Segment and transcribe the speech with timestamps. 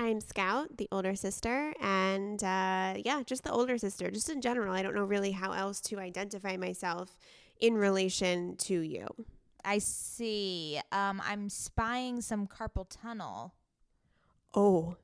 [0.00, 4.10] I'm Scout, the older sister, and uh, yeah, just the older sister.
[4.10, 7.18] Just in general, I don't know really how else to identify myself
[7.60, 9.06] in relation to you.
[9.62, 10.80] I see.
[10.90, 13.52] Um, I'm spying some carpal tunnel.
[14.54, 14.96] Oh,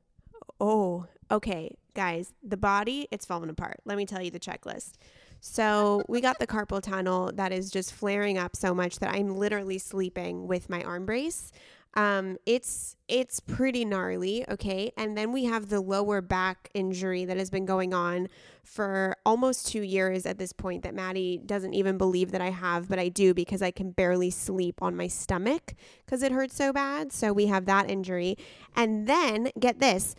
[0.58, 3.80] oh, okay, guys, the body, it's falling apart.
[3.84, 4.92] Let me tell you the checklist.
[5.40, 9.36] So, we got the carpal tunnel that is just flaring up so much that I'm
[9.36, 11.52] literally sleeping with my arm brace.
[11.96, 14.92] Um, it's it's pretty gnarly, okay?
[14.96, 18.28] And then we have the lower back injury that has been going on
[18.64, 22.88] for almost 2 years at this point that Maddie doesn't even believe that I have,
[22.88, 25.74] but I do because I can barely sleep on my stomach
[26.06, 27.12] cuz it hurts so bad.
[27.12, 28.36] So we have that injury.
[28.74, 30.14] And then get this,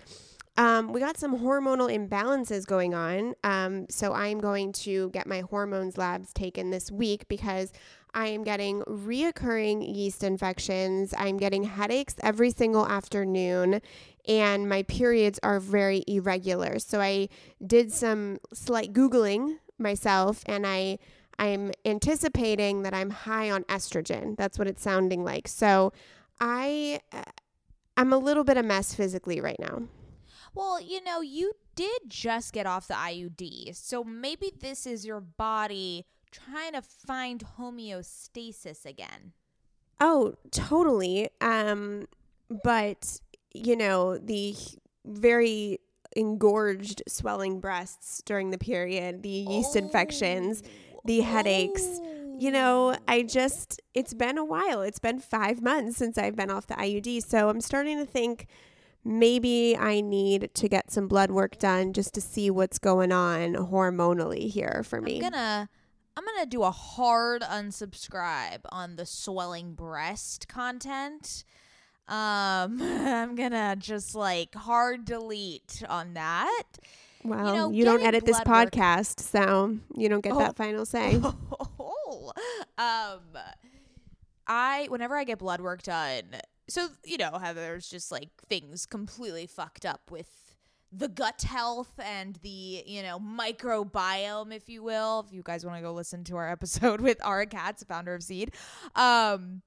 [0.58, 3.36] um, we got some hormonal imbalances going on.
[3.44, 7.72] Um, so I'm going to get my hormones labs taken this week because
[8.13, 11.13] I am getting reoccurring yeast infections.
[11.17, 13.81] I'm getting headaches every single afternoon,
[14.27, 16.79] and my periods are very irregular.
[16.79, 17.29] So I
[17.66, 21.00] did some slight Googling myself, and I.
[21.40, 24.35] I'm anticipating that I'm high on estrogen.
[24.38, 25.47] That's what it's sounding like.
[25.47, 25.94] So,
[26.39, 27.22] I uh,
[27.95, 29.84] I'm a little bit a mess physically right now.
[30.56, 35.22] Well, you know, you did just get off the IUD, so maybe this is your
[35.22, 36.07] body
[36.46, 39.34] trying to find homeostasis again.
[40.00, 41.30] Oh, totally.
[41.42, 42.08] Um,
[42.64, 43.20] but
[43.53, 44.56] you know, the
[45.06, 45.80] very
[46.16, 50.64] engorged swelling breasts during the period, the yeast infections,
[51.06, 52.00] the headaches.
[52.40, 54.81] You know, I just it's been a while.
[54.81, 58.48] It's been 5 months since I've been off the IUD, so I'm starting to think
[59.04, 63.56] maybe I need to get some blood work done just to see what's going on
[63.56, 65.16] hormonally here for me.
[65.16, 65.69] I'm gonna
[66.17, 71.44] I'm gonna do a hard unsubscribe on the swelling breast content.
[72.07, 76.63] Um, I'm gonna just like hard delete on that.
[77.23, 80.39] well, know, you don't edit this podcast, so you don't get Oh.
[80.39, 81.16] that final say.
[82.79, 83.19] um,
[84.47, 86.23] I whenever I get blood work done,
[86.67, 90.47] so you know how there's just like things completely fucked up with
[90.97, 95.24] the gut health and the you know microbiome, if you will.
[95.28, 98.24] If you guys want to go listen to our episode with Ara Katz, founder of
[98.24, 98.53] Seed,
[98.96, 99.62] um.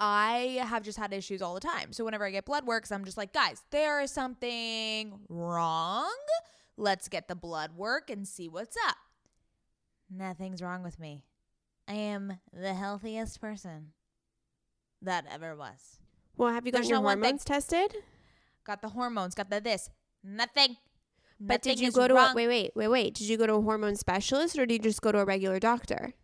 [0.00, 1.92] I have just had issues all the time.
[1.92, 6.14] So whenever I get blood works, I'm just like, guys, there is something wrong.
[6.76, 8.94] Let's get the blood work and see what's up.
[10.08, 11.24] Nothing's wrong with me.
[11.88, 13.88] I am the healthiest person
[15.02, 15.98] that ever was.
[16.36, 17.96] Well, have you got There's your no one thing- hormones tested?
[18.64, 19.90] Got the hormones, got the this.
[20.28, 20.76] Nothing.
[21.40, 22.32] But did you go to wrong.
[22.32, 23.14] a, wait, wait, wait, wait?
[23.14, 25.58] Did you go to a hormone specialist or did you just go to a regular
[25.60, 26.14] doctor?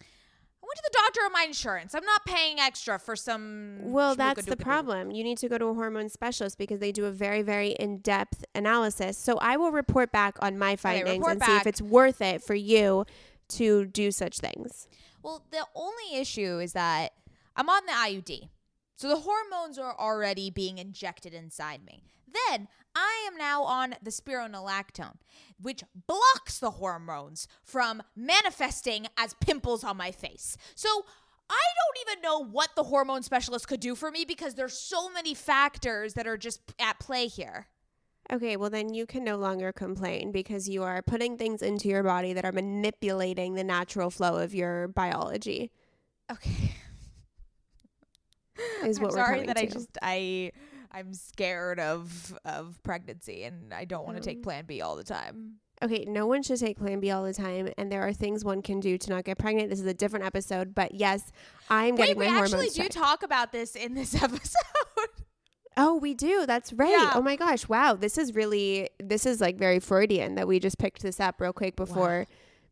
[0.00, 1.94] I went to the doctor on my insurance.
[1.94, 3.78] I'm not paying extra for some.
[3.82, 5.10] Well, that's the problem.
[5.12, 8.44] You need to go to a hormone specialist because they do a very, very in-depth
[8.54, 9.16] analysis.
[9.16, 12.42] So I will report back on my findings report and see if it's worth it
[12.42, 13.06] for you
[13.50, 14.88] to do such things.
[15.22, 17.12] Well, the only issue is that
[17.54, 18.48] I'm on the IUD.
[18.96, 22.02] So the hormones are already being injected inside me.
[22.48, 25.16] Then I am now on the spironolactone,
[25.60, 30.56] which blocks the hormones from manifesting as pimples on my face.
[30.74, 31.04] So
[31.48, 35.10] I don't even know what the hormone specialist could do for me because there's so
[35.10, 37.66] many factors that are just at play here.
[38.32, 42.02] Okay, well then you can no longer complain because you are putting things into your
[42.02, 45.70] body that are manipulating the natural flow of your biology.
[46.30, 46.72] Okay.
[48.84, 50.52] Is I'm what we're sorry that I just I
[50.92, 54.96] I'm scared of of pregnancy and I don't want to take Um, plan B all
[54.96, 55.54] the time.
[55.82, 58.62] Okay, no one should take Plan B all the time, and there are things one
[58.62, 59.68] can do to not get pregnant.
[59.68, 61.32] This is a different episode, but yes,
[61.68, 62.52] I'm Wait, getting my hormones.
[62.52, 62.92] we actually do checked.
[62.92, 64.54] talk about this in this episode.
[65.76, 66.44] Oh, we do.
[66.46, 66.90] That's right.
[66.90, 67.12] Yeah.
[67.14, 67.66] Oh my gosh.
[67.66, 67.94] Wow.
[67.94, 71.52] This is really this is like very Freudian that we just picked this up real
[71.54, 72.26] quick before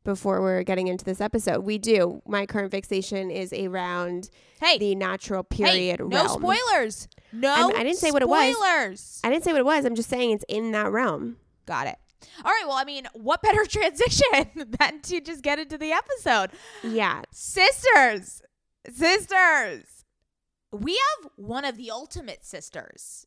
[0.04, 1.64] before we're getting into this episode.
[1.64, 2.20] We do.
[2.26, 4.28] My current fixation is around
[4.60, 6.42] hey, the natural hey, period no realm.
[6.42, 7.08] spoilers.
[7.32, 8.54] No, I'm- I didn't say what it was.
[8.56, 9.20] Spoilers.
[9.24, 9.84] I didn't say what it was.
[9.84, 11.36] I'm just saying it's in that realm.
[11.66, 11.96] Got it.
[12.44, 12.64] All right.
[12.66, 16.50] Well, I mean, what better transition than to just get into the episode?
[16.82, 17.22] Yeah.
[17.30, 18.42] Sisters,
[18.90, 20.04] sisters.
[20.72, 20.92] We
[21.22, 23.26] have one of the ultimate sisters,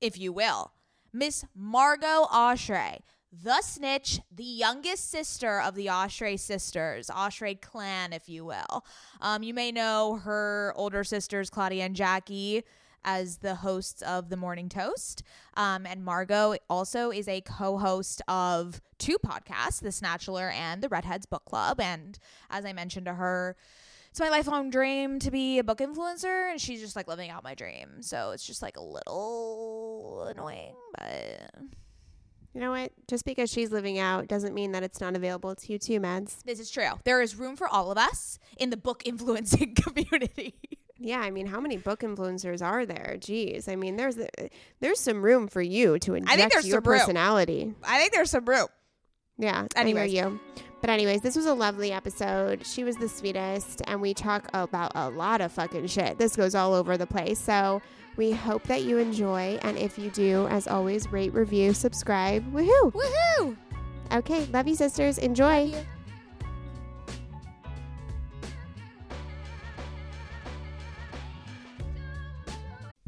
[0.00, 0.72] if you will,
[1.12, 8.26] Miss Margot Oshry, the snitch, the youngest sister of the Oshry sisters, Oshry clan, if
[8.28, 8.84] you will.
[9.20, 12.64] Um, you may know her older sisters, Claudia and Jackie,
[13.04, 15.22] as the hosts of the Morning Toast.
[15.54, 20.88] Um, and Margot also is a co host of two podcasts, The Snatchler and The
[20.88, 21.80] Redheads Book Club.
[21.80, 22.18] And
[22.50, 23.56] as I mentioned to her,
[24.10, 27.44] it's my lifelong dream to be a book influencer, and she's just like living out
[27.44, 28.00] my dream.
[28.02, 31.50] So it's just like a little annoying, but
[32.54, 32.90] You know what?
[33.06, 36.42] Just because she's living out doesn't mean that it's not available to you too, Mads.
[36.44, 36.88] this is true.
[37.04, 40.54] There is room for all of us in the book influencing community.
[41.00, 43.16] Yeah, I mean, how many book influencers are there?
[43.18, 44.48] Jeez, I mean, there's eh,
[44.80, 46.98] there's some room for you to inject there's your some room.
[47.00, 47.74] personality.
[47.84, 48.66] I think there's some room.
[49.38, 49.66] Yeah.
[49.76, 50.02] Anyways.
[50.02, 50.40] I hear you.
[50.80, 52.64] But anyways, this was a lovely episode.
[52.64, 56.18] She was the sweetest, and we talk about a lot of fucking shit.
[56.18, 57.40] This goes all over the place.
[57.40, 57.82] So
[58.16, 62.52] we hope that you enjoy, and if you do, as always, rate, review, subscribe.
[62.52, 62.92] Woohoo!
[62.92, 63.56] Woohoo!
[64.12, 65.18] Okay, love you, sisters.
[65.18, 65.72] Enjoy.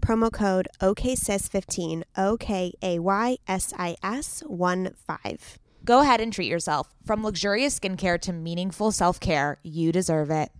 [0.00, 5.58] promo code OKSIS15, O K A Y S I S 1 5.
[5.84, 6.92] Go ahead and treat yourself.
[7.06, 10.50] From luxurious skincare to meaningful self care, you deserve it.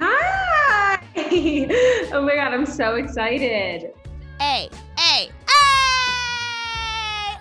[0.00, 1.00] Hi!
[2.12, 3.92] oh my God, I'm so excited.
[4.40, 5.30] Hey, hey, hey!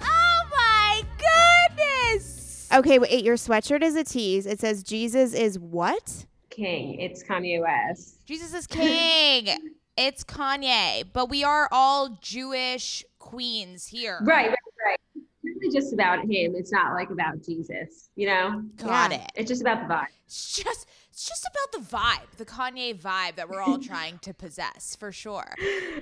[0.01, 2.67] Oh my goodness!
[2.73, 4.45] Okay, wait, your sweatshirt is a tease.
[4.45, 6.25] It says Jesus is what?
[6.49, 6.99] King.
[6.99, 8.25] It's Kanye West.
[8.25, 9.47] Jesus is king.
[10.01, 14.19] It's Kanye, but we are all Jewish queens here.
[14.21, 14.99] Right, right, right.
[15.13, 16.55] It's really just about him.
[16.55, 18.63] It's not like about Jesus, you know?
[18.77, 19.29] Got it.
[19.35, 20.07] It's just about the vibe.
[20.25, 24.33] It's just it's just about the vibe, the Kanye vibe that we're all trying to
[24.33, 25.53] possess for sure.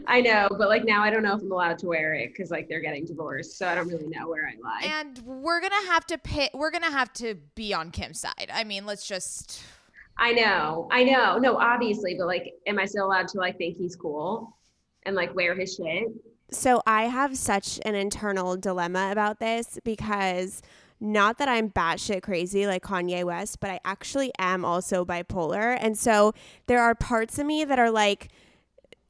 [0.05, 2.51] I know, but like now I don't know if I'm allowed to wear it because
[2.51, 4.99] like they're getting divorced, so I don't really know where I lie.
[4.99, 6.51] And we're gonna have to pit.
[6.53, 8.51] We're gonna have to be on Kim's side.
[8.53, 9.63] I mean, let's just
[10.19, 11.37] I know, I know.
[11.37, 14.57] No, obviously, but like, am I still allowed to like think he's cool
[15.03, 16.07] and like wear his shit?
[16.51, 20.61] So I have such an internal dilemma about this because
[20.99, 25.77] not that I'm batshit crazy like Kanye West, but I actually am also bipolar.
[25.79, 26.33] And so
[26.65, 28.29] there are parts of me that are like,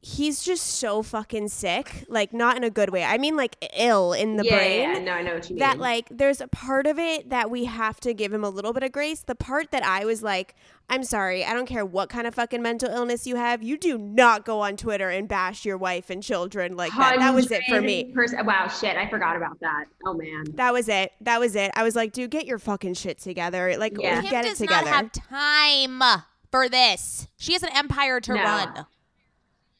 [0.07, 3.03] he's just so fucking sick like not in a good way.
[3.03, 4.81] I mean like ill in the yeah, brain.
[4.81, 5.59] yeah, no i know what you mean.
[5.59, 8.71] that like there's a part of it that we have to give him a little
[8.71, 9.19] bit of grace.
[9.19, 10.55] The part that i was like
[10.89, 13.97] i'm sorry i don't care what kind of fucking mental illness you have you do
[13.97, 17.17] not go on twitter and bash your wife and children like that.
[17.19, 18.13] That was it for me.
[18.45, 19.85] Wow shit i forgot about that.
[20.05, 20.45] Oh man.
[20.53, 21.11] That was it.
[21.19, 21.71] That was it.
[21.75, 23.75] I was like dude get your fucking shit together.
[23.77, 24.21] Like yeah.
[24.21, 24.85] Kim get does together.
[24.89, 27.27] not have time for this.
[27.35, 28.41] She has an empire to No.
[28.41, 28.85] run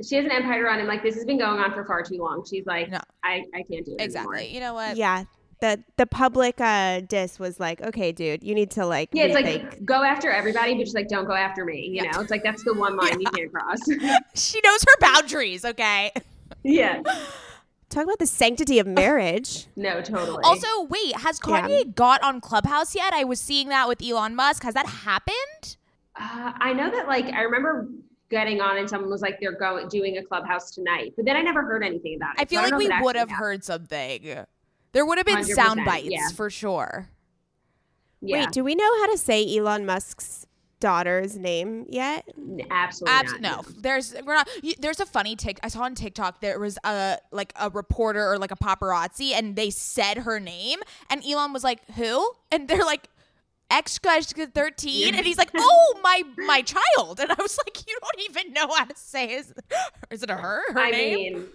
[0.06, 2.04] she has an empire to run and like this has been going on for far
[2.04, 2.46] too long.
[2.50, 3.00] She's like No.
[3.24, 4.38] i i can't do it exactly.
[4.38, 4.54] Anymore.
[4.54, 4.98] you know what?
[4.98, 5.24] Yeah.
[5.60, 9.36] The the public uh diss was like okay dude you need to like yeah it's
[9.36, 9.64] rethink.
[9.64, 11.82] like go after everybody but just like don't go after me.
[11.88, 12.12] You Yeah.
[12.12, 12.22] know?
[12.22, 13.80] It's like that's the one line you can't cross.
[14.36, 16.12] She knows her boundaries okay?
[16.64, 17.02] Yeah.
[17.90, 19.66] Talk about the sanctity of marriage.
[19.76, 20.44] No totally.
[20.44, 21.62] Also wait has Yeah.
[21.68, 23.14] kanye got on clubhouse yet?
[23.14, 24.62] I was seeing that with elon musk.
[24.62, 25.78] Has that happened?
[26.16, 27.88] Uh, I know that like I remember
[28.30, 31.42] getting on and someone was like they're going doing a clubhouse tonight, but then I
[31.42, 32.42] never heard anything about it.
[32.42, 33.46] i feel don't like know we would have happened.
[33.46, 34.46] heard something
[34.94, 36.30] there would have been sound bites yeah.
[36.36, 37.10] for sure
[38.22, 40.46] Yeah, wait do we know how to say elon musk's
[40.80, 42.28] daughter's name yet
[42.70, 44.48] absolutely Abs- not, no, there's we're not.
[44.62, 46.40] You, there's a funny tick I saw on TikTok.
[46.42, 50.80] There was a like a reporter or like a paparazzi, and they said her name,
[51.10, 53.10] and Elon was like, "Who?" And they're like,
[53.70, 57.98] "X guys thirteen, and he's like, "Oh my my child," and I was like, "You
[58.02, 59.54] don't even know how to say is
[60.10, 61.48] is it a her her I name?" mean,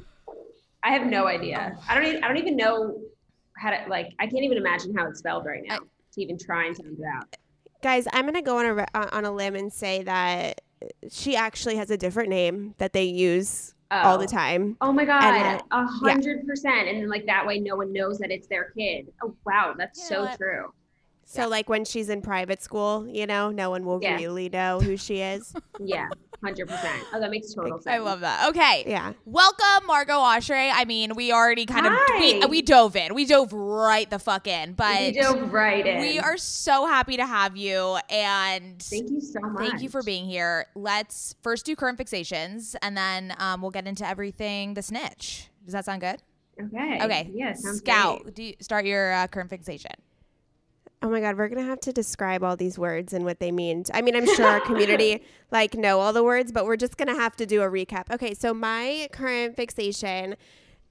[0.82, 1.76] I have no idea.
[1.88, 2.04] I don't.
[2.04, 3.00] Even, I don't even know
[3.56, 4.08] how to like.
[4.18, 7.04] I can't even imagine how it's spelled right now to even try and sound it
[7.16, 7.24] out.
[7.82, 10.60] guys i'm gonna go on a on a limb and say that
[11.10, 14.28] she actually has a different name that they use all the Oh.
[14.28, 16.88] time Oh my god, a hundred percent.
[16.88, 19.12] And then like that way, no one knows that it's their kid.
[19.22, 20.36] Oh wow, that's You know so what?
[20.38, 20.72] true.
[21.32, 24.16] So like when she's in private school you know no one will Yeah.
[24.16, 26.08] really know who she is Yeah,
[26.44, 27.04] hundred percent.
[27.14, 27.86] Oh, that makes total sense.
[27.86, 28.50] I love that.
[28.50, 30.70] Okay, yeah welcome Margot Oshry.
[30.72, 34.46] I mean, we already kind of we, we dove in, we dove right the fuck
[34.46, 36.00] in, but You dove right in.
[36.00, 39.66] we are so happy to have you and Thank you so much.
[39.68, 40.66] Thank you for being here.
[40.74, 45.48] Let's first do current fixations, and then um, we'll get into everything the snitch.
[45.64, 46.20] Does that sound good?
[46.60, 46.98] Okay.
[47.02, 47.30] Okay.
[47.34, 47.54] Yeah.
[47.54, 48.34] Scout, great.
[48.34, 49.92] do you start your uh, current fixation.
[51.04, 53.84] Oh my God, we're gonna have to describe all these words and what they mean.
[53.92, 57.16] I mean, I'm sure our community like know all the words, but we're just gonna
[57.16, 58.04] have to do a recap.
[58.12, 60.36] Okay, so my current fixation.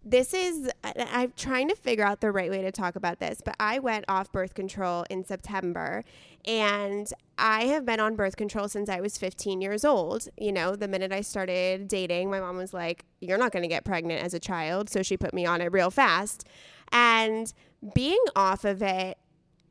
[0.03, 3.39] This is I- I'm trying to figure out the right way to talk about this,
[3.45, 6.03] but I went off birth control in September,
[6.43, 10.27] and I have been on birth control since I was 15 years old.
[10.37, 13.69] You know, the minute I started dating, my mom was like, "You're not going to
[13.69, 16.45] get pregnant as a child," so she put me on it real fast.
[16.91, 17.53] And
[17.93, 19.19] being off of it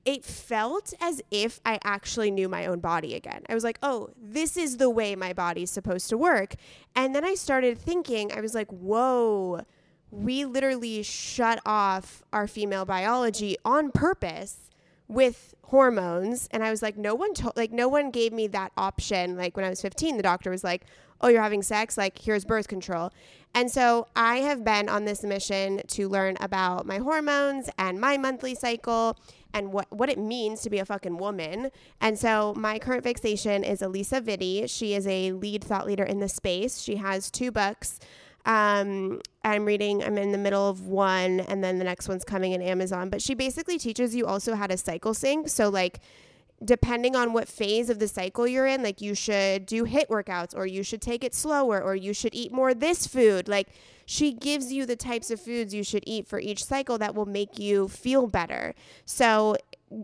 [0.05, 3.43] it felt as if I actually knew my own body again.
[3.49, 6.55] I was like, oh, this is the way my body's supposed to work.
[6.95, 9.63] And then I started thinking, I was like, whoa,
[10.11, 14.71] we literally shut off our female biology on purpose
[15.07, 18.73] with hormones and I was like no one told like no one gave me that
[18.77, 20.85] option like when I was 15 the doctor was like
[21.21, 23.13] oh you're having sex like here's birth control
[23.55, 28.17] and so I have been on this mission to learn about my hormones and my
[28.17, 29.19] monthly cycle
[29.53, 31.71] and what, what it means to be a fucking woman.
[32.01, 34.71] And so my current fixation is Alisa Vitti.
[34.71, 36.81] She is a lead thought leader in the space.
[36.81, 37.99] She has two books.
[38.47, 42.53] Um, I'm reading, I'm in the middle of one, and then the next one's coming
[42.53, 43.11] in Amazon.
[43.11, 45.49] But she basically teaches you also how to cycle sync.
[45.49, 46.01] So, like,
[46.65, 50.55] depending on what phase of the cycle you're in, like you should do HIIT workouts
[50.55, 53.49] or you should take it slower or you should eat more this food.
[53.49, 53.69] Like
[54.05, 57.27] she gives you the types of foods you should eat for each cycle that will
[57.27, 58.75] make you feel better.
[59.07, 59.57] So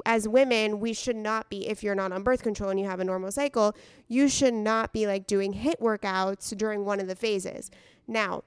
[0.05, 3.01] as women, we should not be, if you're not on birth control and you have
[3.01, 3.77] a normal cycle,
[4.09, 7.71] you should not be like doing HIIT workouts during one of the phases.
[8.09, 8.45] Now,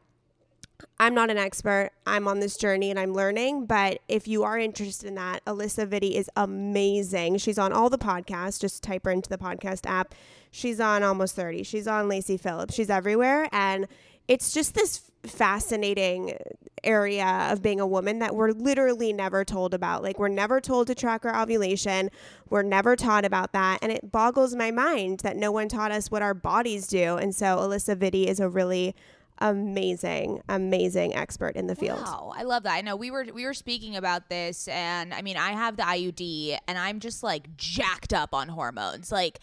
[0.99, 1.91] I'm not an expert.
[2.05, 3.65] I'm on this journey and I'm learning.
[3.65, 7.37] But if you are interested in that, Alisa Vitti is amazing.
[7.37, 8.59] She's on all the podcasts.
[8.59, 10.13] Just type her into the podcast app.
[10.51, 11.63] She's on Almost 30.
[11.63, 12.73] She's on Lacy Phillips.
[12.73, 13.47] She's everywhere.
[13.51, 13.87] And
[14.27, 16.37] it's just this fascinating
[16.83, 20.03] area of being a woman that we're literally never told about.
[20.03, 22.09] Like, we're never told to track our ovulation.
[22.49, 23.79] We're never taught about that.
[23.81, 27.15] And it boggles my mind that no one taught us what our bodies do.
[27.17, 28.95] And so, Alisa Vitti is a really
[29.39, 32.01] amazing, amazing expert in the field.
[32.01, 32.73] Wow, I love that.
[32.73, 35.83] I know we were we were speaking about this, and I mean, I have the
[35.83, 39.11] IUD, and I'm just like jacked up on hormones.
[39.11, 39.39] Like,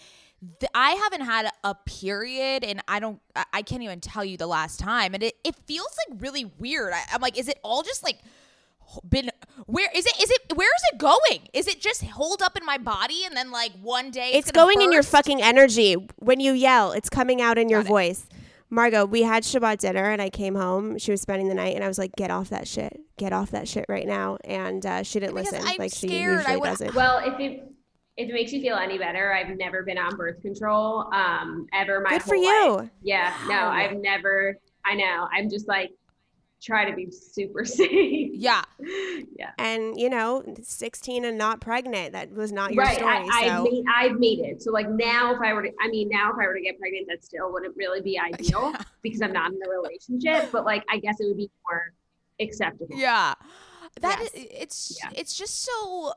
[0.60, 4.36] th- I haven't had a period, and I don't, I, I can't even tell you
[4.36, 6.92] the last time, and it it feels like really weird.
[6.92, 8.18] I, I'm like, is it all just like
[9.08, 9.30] been
[9.66, 12.64] where is it is it where is it going is it just hold up in
[12.64, 15.96] my body and then like one day It's, it's, going in your fucking energy.
[16.16, 17.86] When you yell, it's coming out in your it.
[17.86, 18.26] voice.
[18.68, 20.98] Margot, we had Shabbat dinner and I came home.
[20.98, 22.98] She was spending the night and I was like, get off that shit.
[23.16, 24.38] Get off that shit right now.
[24.44, 26.32] And uh, she didn't Because listen I'm like she scared.
[26.32, 26.94] I usually would- doesn't.
[26.94, 27.62] Well, if it
[28.18, 32.00] if it makes you feel any better, I've never been on birth control um ever
[32.00, 32.84] my Good for whole life.
[32.84, 33.10] you.
[33.12, 34.56] Yeah, no, I've never.
[34.86, 35.28] I know.
[35.32, 35.90] I'm just like
[36.62, 38.30] try to be super safe.
[38.34, 38.62] yeah
[39.36, 39.52] yeah.
[39.58, 42.12] And, you know, 16 and not pregnant.
[42.12, 42.96] That was not your right.
[42.96, 43.28] story.
[43.30, 43.52] I, so.
[43.54, 44.62] I've made I've made it.
[44.62, 46.78] So like now, if I were to, I mean, now if I were to get
[46.78, 48.82] pregnant, that still wouldn't really be ideal Yeah.
[49.02, 50.50] because I'm not in a relationship.
[50.52, 51.92] But like, I guess it would be more
[52.40, 52.96] acceptable.
[52.96, 53.34] Yeah.
[54.00, 54.30] that Yes.
[54.34, 55.10] it's Yeah.
[55.14, 56.12] it's just so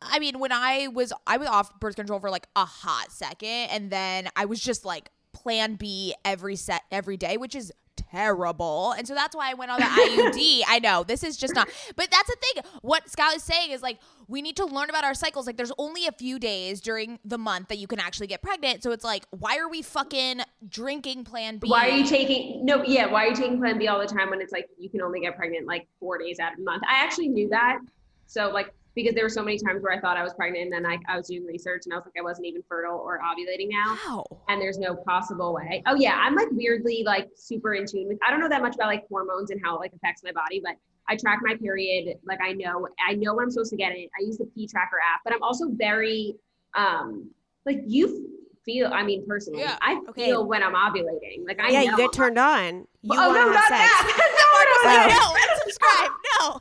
[0.00, 3.48] I mean, when I was I was off birth control for like a hot second
[3.70, 8.92] and then I was just like plan B every set every day, which is terrible.
[8.92, 10.62] And so that's why I went on the IUD.
[10.68, 12.64] I know this is just not, but that's the thing.
[12.82, 15.46] What Scout is saying is like, we need to learn about our cycles.
[15.46, 18.82] Like, there's only a few days during the month that you can actually get pregnant.
[18.82, 21.68] So it's like, why are we fucking drinking Plan B?
[21.68, 22.82] Why are you taking no?
[22.82, 25.00] Yeah, why are you taking Plan B all the time when it's like you can
[25.00, 26.82] only get pregnant like four days out of a month?
[26.88, 27.78] I actually knew that.
[28.26, 30.72] So like because there were so many times where I thought I was pregnant and
[30.72, 33.20] then I, I was doing research and I was like I wasn't even fertile or
[33.20, 33.96] ovulating now.
[34.08, 34.24] Wow.
[34.48, 35.82] and there's no possible way.
[35.86, 38.18] Oh yeah, I'm like weirdly like super in tune with.
[38.26, 40.60] I don't know that much about like hormones and how it like affects my body,
[40.64, 40.74] but
[41.08, 42.16] I track my period.
[42.26, 44.10] Like I know I know when I'm supposed to get it.
[44.18, 46.34] I use the P Tracker app, but I'm also very
[46.74, 47.30] um
[47.66, 48.30] like you
[48.64, 48.90] feel.
[48.92, 50.24] I mean personally, Yeah, I okay.
[50.24, 51.46] feel when I'm ovulating.
[51.46, 52.86] Like I yeah, know you get turned on.
[53.02, 54.12] You oh want no, to not have sex.
[54.14, 54.32] that.
[54.88, 55.08] Oh.
[55.08, 56.10] no, unsubscribe.
[56.40, 56.60] No.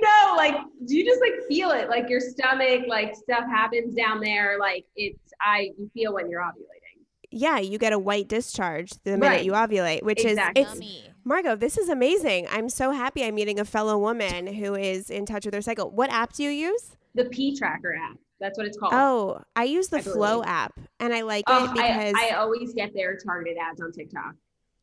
[0.02, 0.54] no, like
[0.92, 4.56] you just like feel it, like your stomach, like stuff happens down there.
[4.58, 7.04] Like it's I you feel when you're ovulating.
[7.30, 9.44] Yeah, you get a white discharge the minute Right.
[9.44, 10.62] you ovulate, which Exactly.
[10.62, 11.04] is it's Yummy.
[11.24, 12.46] Margot, this is amazing.
[12.50, 15.90] I'm so happy I'm meeting a fellow woman who is in touch with her cycle.
[15.90, 16.96] What app do you use?
[17.14, 18.18] The P Tracker app.
[18.40, 18.92] That's what it's called.
[18.94, 22.36] Oh, I use the I Flow app and I like Oh, it because I, I
[22.36, 24.34] always get their targeted ads on TikTok.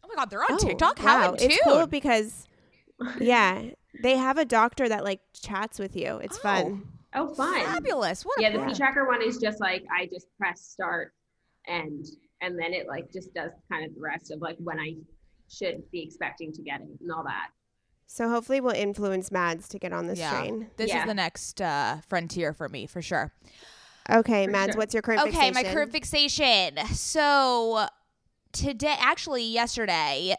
[0.04, 0.98] Oh my god, they're on Oh, TikTok.
[0.98, 1.52] How wow, in tune?
[1.52, 2.48] It's cool because
[3.20, 3.62] yeah,
[4.02, 6.18] they have a doctor that like chats with you.
[6.18, 6.42] It's Oh.
[6.42, 6.88] fun.
[7.14, 7.66] Oh, fun.
[7.66, 8.24] Fabulous.
[8.24, 8.70] What a Yeah, the Yeah.
[8.70, 11.14] P Tracker one is just like I just press start
[11.68, 12.06] and
[12.42, 14.96] and then it like just does kind of the rest of like when I
[15.50, 17.50] should be expecting to get it and all that.
[18.06, 20.32] So hopefully we'll influence Mads to get on this Yeah.
[20.40, 20.72] train.
[20.78, 21.02] This Yeah.
[21.02, 23.34] is the next uh, frontier for me, for sure.
[24.10, 24.78] Okay, For Mads, sure.
[24.80, 26.78] what's your current Okay, my current fixation.
[26.94, 27.88] So
[28.52, 30.36] today, actually, yesterday,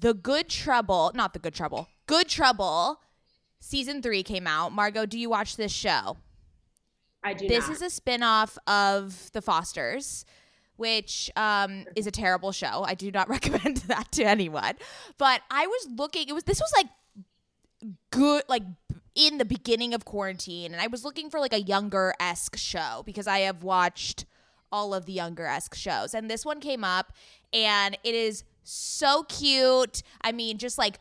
[0.00, 3.00] The Good Trouble, not The Good Trouble, Good Trouble,
[3.60, 4.72] season three came out.
[4.72, 6.16] Margot, do you watch this show?
[7.22, 7.76] I do This not.
[7.76, 10.24] is a spin-off of The Fosters,
[10.76, 12.82] which um, is a terrible show.
[12.86, 14.74] I do not recommend that to anyone.
[15.18, 16.28] But I was looking.
[16.28, 16.86] It was this was like
[18.10, 18.62] good, like
[19.14, 23.02] in the beginning of quarantine, and I was looking for like a younger esque show
[23.04, 24.24] because I have watched
[24.72, 27.12] all of the younger esque shows, and this one came up,
[27.52, 30.02] and it is so cute.
[30.22, 30.98] I mean, just like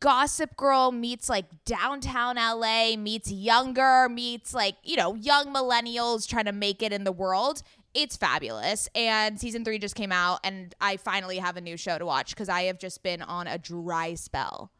[0.00, 6.44] Gossip Girl meets like downtown LA, meets younger, meets like, you know, young millennials trying
[6.44, 7.62] to make it in the world.
[7.94, 8.88] It's fabulous.
[8.94, 12.30] And season three just came out, and I finally have a new show to watch
[12.30, 14.70] because I have just been on a dry spell.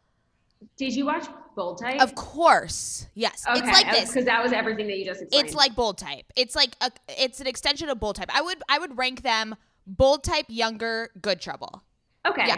[0.77, 1.27] Did you watch
[1.57, 2.01] Bold Type?
[2.01, 3.07] Of course.
[3.15, 3.45] Yes.
[3.49, 4.11] okay, it's like uh, this.
[4.11, 5.47] because that was everything that you just explained.
[5.47, 6.33] It's like bold type.
[6.37, 8.31] It's like a, it's an extension of bold type.
[8.35, 11.83] I would I would rank them bold type, younger, good trouble.
[12.27, 12.47] okay.
[12.47, 12.57] yeah.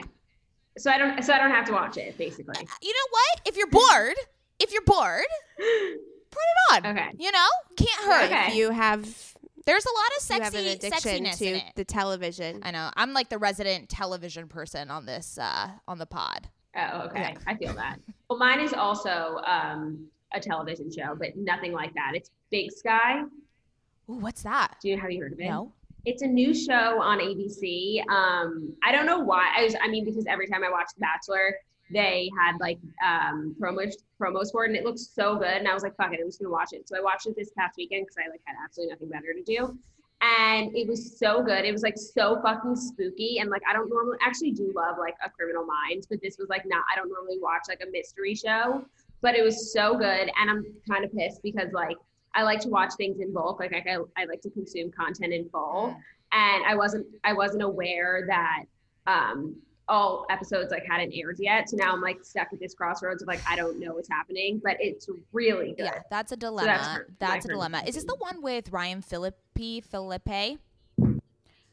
[0.81, 1.23] So I don't.
[1.23, 2.55] So I don't have to watch it, basically.
[2.81, 3.41] You know what?
[3.47, 4.17] If you're bored,
[4.59, 5.25] if you're bored,
[5.59, 6.87] put it on.
[6.87, 7.11] Okay.
[7.19, 8.25] You know, can't hurt.
[8.25, 8.47] Okay.
[8.49, 9.03] If you have
[9.67, 12.61] There's a lot of you have sexy an addiction sexiness to the television.
[12.63, 12.91] I know.
[12.97, 16.49] I'm like the resident television person on this uh on the pod.
[16.77, 17.37] Oh, okay.
[17.47, 17.99] I feel that.
[18.29, 22.13] Well, mine is also um, a television show, but nothing like that.
[22.15, 23.23] It's Big Sky.
[24.09, 24.77] Ooh, what's that?
[24.81, 25.49] Do you have you heard of it?
[25.49, 25.73] No.
[26.05, 28.01] It's a new show on ABC.
[28.09, 29.53] Um, I don't know why.
[29.57, 29.77] I was.
[29.83, 31.55] I mean, because every time I watch The Bachelor,
[31.93, 35.49] they had like um, promos promos for it, and it looked so good.
[35.49, 37.37] And I was like, "Fuck it, I'm just gonna watch it." So I watched it
[37.37, 39.79] this past weekend because I like had absolutely nothing better to do,
[40.23, 41.65] and it was so good.
[41.65, 45.17] It was like so fucking spooky, and like I don't normally actually do love like
[45.25, 46.85] a Criminal Minds, but this was like not.
[46.93, 48.85] I don't normally watch like a mystery show,
[49.21, 51.97] but it was so good, and I'm kind of pissed because like
[52.35, 53.61] I like to watch things in bulk.
[53.61, 55.95] Like I, I like to consume content in full,
[56.33, 58.65] and I wasn't I wasn't aware that
[59.07, 59.57] um,
[59.89, 61.69] all episodes like hadn't aired yet.
[61.69, 64.61] So now I'm like stuck at this crossroads of like I don't know what's happening,
[64.63, 65.87] but it's really good.
[65.87, 66.67] Yeah, that's a dilemma.
[66.67, 67.83] that's that's my a dilemma.
[67.87, 70.59] Is this the one with Ryan Philippi Felipe?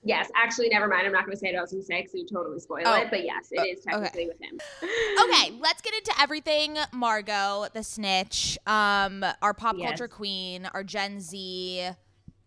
[0.07, 1.05] Yes, actually, never mind.
[1.05, 2.83] I'm not going to say what I was going to say because you totally spoil
[2.85, 2.93] Oh.
[3.01, 3.09] it.
[3.09, 4.57] But yes, it Uh, is technically with him.
[4.81, 6.77] okay, let's get into everything.
[6.93, 9.89] Margot, the snitch, um, our pop Yes.
[9.89, 11.89] culture queen, our Gen Z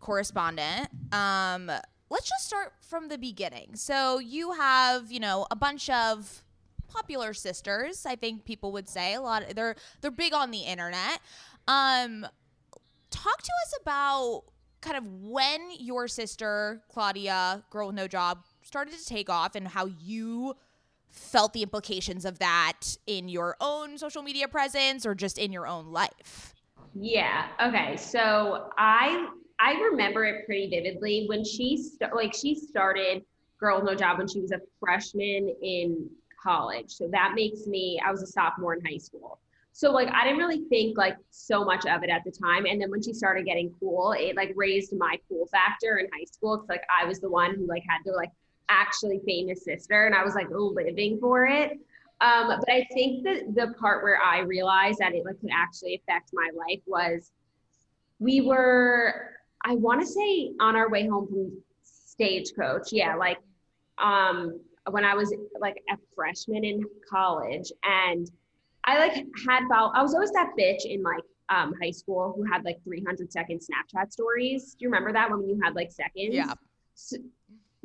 [0.01, 0.89] correspondent.
[1.13, 1.67] Um,
[2.09, 3.77] let's just start from the beginning.
[3.77, 6.43] So you have, you know, a bunch of
[6.89, 8.07] popular sisters.
[8.07, 9.45] I think people would say a lot.
[9.55, 11.21] They're they're big on the internet.
[11.69, 12.27] Um,
[13.11, 14.45] talk to us about
[14.81, 19.69] kind of when your sister Claudia, girl with no job, started to take off and
[19.69, 20.55] how you
[21.09, 25.67] felt the implications of that in your own social media presence or just in your
[25.67, 26.55] own life.
[26.95, 27.47] Yeah.
[27.63, 27.97] Okay.
[27.97, 33.23] So I I remember it pretty vividly when she st- like she started
[33.59, 36.09] Girl with No Job when she was a freshman in
[36.43, 36.91] college.
[36.91, 39.39] So that makes me I was a sophomore in high school.
[39.73, 42.67] So like I didn't really think like so much of it at the time.
[42.67, 46.25] And then when she started getting cool, it like raised my cool factor in high
[46.25, 46.59] school.
[46.59, 48.31] Cause like I was the one who like had the like
[48.69, 51.73] actually famous sister and I was like living for it.
[52.21, 55.95] Um, but I think that the part where I realized that it like could actually
[55.95, 57.33] affect my life was
[58.19, 59.31] we were,
[59.65, 61.53] I want to say on our way home from
[61.83, 62.93] stagecoach.
[62.93, 63.39] Yeah, like
[63.99, 68.31] um when I was like a freshman in college and
[68.85, 72.45] I like had followed I was always that bitch in like um high school who
[72.51, 74.75] had like 300 second Snapchat stories.
[74.79, 76.35] Do you remember that when you had like seconds?
[76.35, 76.53] Yeah.
[76.95, 77.17] So,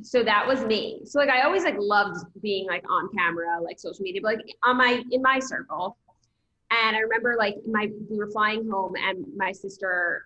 [0.01, 1.01] so that was me.
[1.05, 4.45] So like I always like loved being like on camera, like social media, but like
[4.63, 5.97] on my in my circle.
[6.71, 10.25] And I remember like my we were flying home and my sister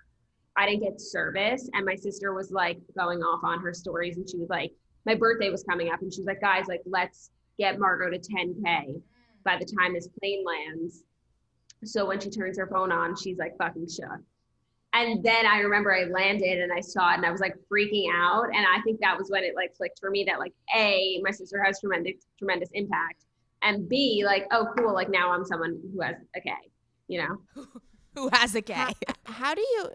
[0.55, 4.29] I didn't get service and my sister was like going off on her stories and
[4.29, 4.71] she was like
[5.05, 8.19] my birthday was coming up and she was like guys like let's get Margot to
[8.19, 9.01] 10k
[9.43, 11.04] by the time this plane lands.
[11.84, 14.19] So when she turns her phone on, she's like fucking shook.
[14.93, 18.08] And then I remember I landed and I saw it and I was like freaking
[18.13, 18.45] out.
[18.45, 21.32] And I think that was when it like clicked for me that like A, my
[21.32, 23.25] sister has tremendous, tremendous impact.
[23.62, 26.52] And B, like, oh cool, like now I'm someone who has a K,
[27.08, 27.63] you know?
[28.15, 28.73] Who has a K?
[28.73, 28.91] How,
[29.25, 29.91] how do you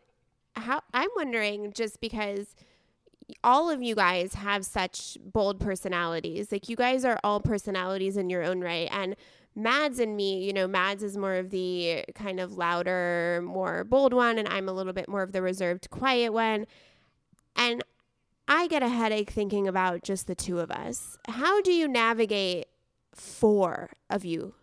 [0.56, 2.54] how I'm wondering just because
[3.42, 6.52] all of you guys have such bold personalities.
[6.52, 9.16] Like you guys are all personalities in your own right and
[9.56, 14.12] Mads and me, you know, Mads is more of the kind of louder, more bold
[14.12, 16.66] one and I'm a little bit more of the reserved, quiet one.
[17.54, 17.84] And
[18.48, 21.18] I get a headache thinking about just the two of us.
[21.28, 22.66] How do you navigate
[23.14, 24.54] four of you?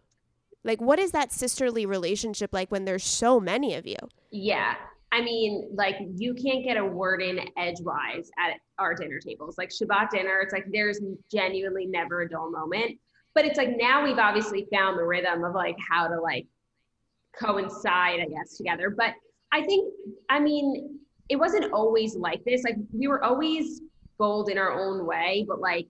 [0.64, 3.96] Like what is that sisterly relationship like when there's so many of you?
[4.30, 4.76] Yeah.
[5.12, 9.58] I mean, like you can't get a word in edgewise at our dinner tables.
[9.58, 11.00] Like Shabbat dinner, it's like there's
[11.32, 12.98] genuinely never a dull moment.
[13.34, 16.48] But it's like now we've obviously found the rhythm of like how to like
[17.38, 18.90] coincide, I guess, together.
[18.90, 19.14] But
[19.52, 19.94] I think,
[20.30, 22.64] I mean, it wasn't always like this.
[22.64, 23.82] Like we were always
[24.18, 25.88] bold in our own way, but like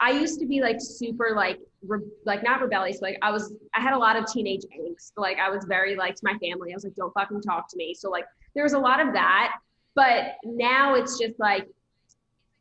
[0.00, 2.98] I used to be like super like re- like not rebellious.
[3.00, 5.12] But, like I was, I had a lot of teenage angst.
[5.16, 6.72] Like I was very like to my family.
[6.72, 7.94] I was like, don't fucking talk to me.
[7.94, 8.24] So like
[8.54, 9.58] there was a lot of that.
[9.94, 11.68] But now it's just like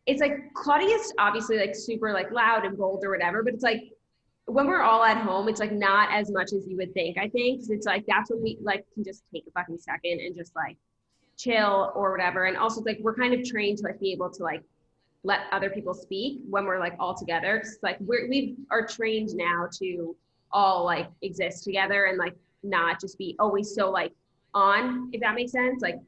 [0.06, 3.44] it's like Claudia's obviously like super like loud and bold or whatever.
[3.44, 3.92] But it's like
[4.46, 7.18] when we're all at home, it's like not as much as you would think.
[7.18, 10.20] I think 'cause it's like that's when we like can just take a fucking second
[10.20, 10.78] and just like
[11.38, 12.46] chill or whatever.
[12.46, 14.64] And also, like we're kind of trained to like be able to like
[15.24, 17.58] let other people speak when we're like all together.
[17.58, 20.16] It's like we're we are trained now to
[20.52, 24.12] all like exist together and like not just be always so like
[24.54, 25.82] on, if that makes sense.
[25.82, 26.00] Like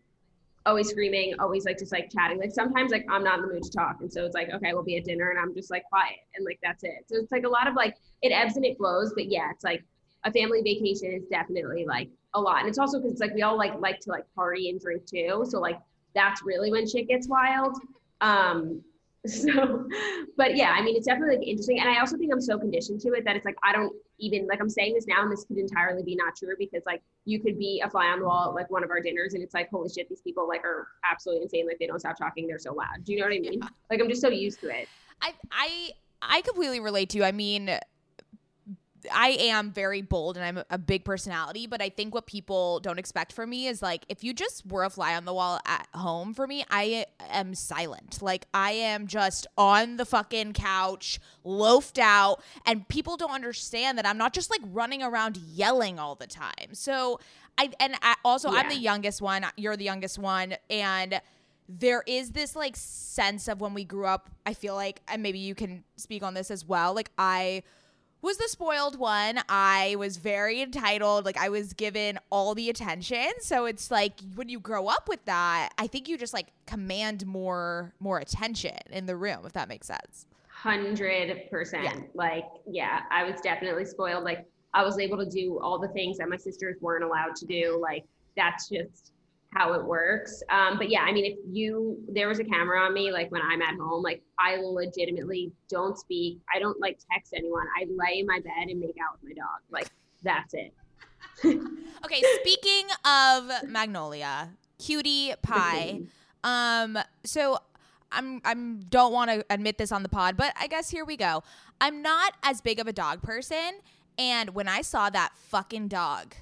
[0.65, 2.39] always screaming, always like just like chatting.
[2.39, 3.97] Like sometimes like I'm not in the mood to talk.
[4.01, 6.45] And so it's like, okay, we'll be at dinner and I'm just like quiet and
[6.45, 7.05] like that's it.
[7.07, 9.13] So it's like a lot of like it ebbs and it flows.
[9.13, 9.83] But yeah, it's like
[10.23, 12.59] a family vacation is definitely like a lot.
[12.59, 15.45] And it's also because like we all like like to like party and drink too.
[15.49, 15.79] So like
[16.15, 17.77] that's really when shit gets wild.
[18.21, 18.81] Um
[19.27, 19.87] so
[20.37, 21.79] but yeah, I mean it's definitely like interesting.
[21.79, 24.47] And I also think I'm so conditioned to it that it's like I don't even
[24.47, 27.39] like I'm saying this now and this could entirely be not true because like you
[27.39, 29.53] could be a fly on the wall at like one of our dinners and it's
[29.53, 32.59] like holy shit these people like are absolutely insane like they don't stop talking they're
[32.59, 33.67] so loud do you know what i mean Yeah.
[33.89, 34.87] like i'm just so used to it
[35.21, 35.89] I I
[36.21, 37.23] I completely relate to you.
[37.23, 37.77] I mean,
[39.11, 42.99] I am very bold and I'm a- big personality, but I think what people don't
[42.99, 45.87] expect from me is like if you just were a fly on the wall at
[45.93, 48.21] home for me, I am silent.
[48.21, 54.05] Like I am just on the fucking couch, loafed out, and people don't understand that
[54.05, 56.73] I'm not just like running around yelling all the time.
[56.73, 57.19] So
[57.57, 61.21] I and I, also I'm the youngest one, you're the youngest one, and
[61.69, 65.39] there is this like sense of when we grew up i feel like and maybe
[65.39, 67.63] you can speak on this as well like i
[68.23, 69.39] was the spoiled one.
[69.49, 73.27] I was very entitled like i was given all the attention.
[73.41, 77.25] So it's like when you grow up with that i think you just like command
[77.27, 80.25] more more attention in the room if that makes sense.
[80.63, 81.93] 100% Yeah.
[82.13, 84.23] like yeah i was definitely spoiled.
[84.23, 87.45] Like i was able to do all the things that my sisters weren't allowed to
[87.45, 87.77] do.
[87.81, 88.05] Like
[88.35, 89.11] that's just
[89.53, 90.41] how it works.
[90.49, 93.41] Um, but yeah i mean if you there was a camera on me like when
[93.41, 96.39] i'm at home like i legitimately don't speak.
[96.53, 97.65] I don't like text anyone.
[97.77, 99.61] I lay in my bed and make out with my dog.
[99.71, 99.89] Like
[100.21, 100.73] that's it.
[102.05, 106.01] Okay speaking of magnolia cutie pie.
[106.45, 107.57] Um, so
[108.11, 111.15] I'm I'm don't want to admit this on the pod, but I guess here we
[111.15, 111.41] go.
[111.79, 113.79] I'm not as big of a dog person,
[114.17, 116.35] and when I saw that fucking dog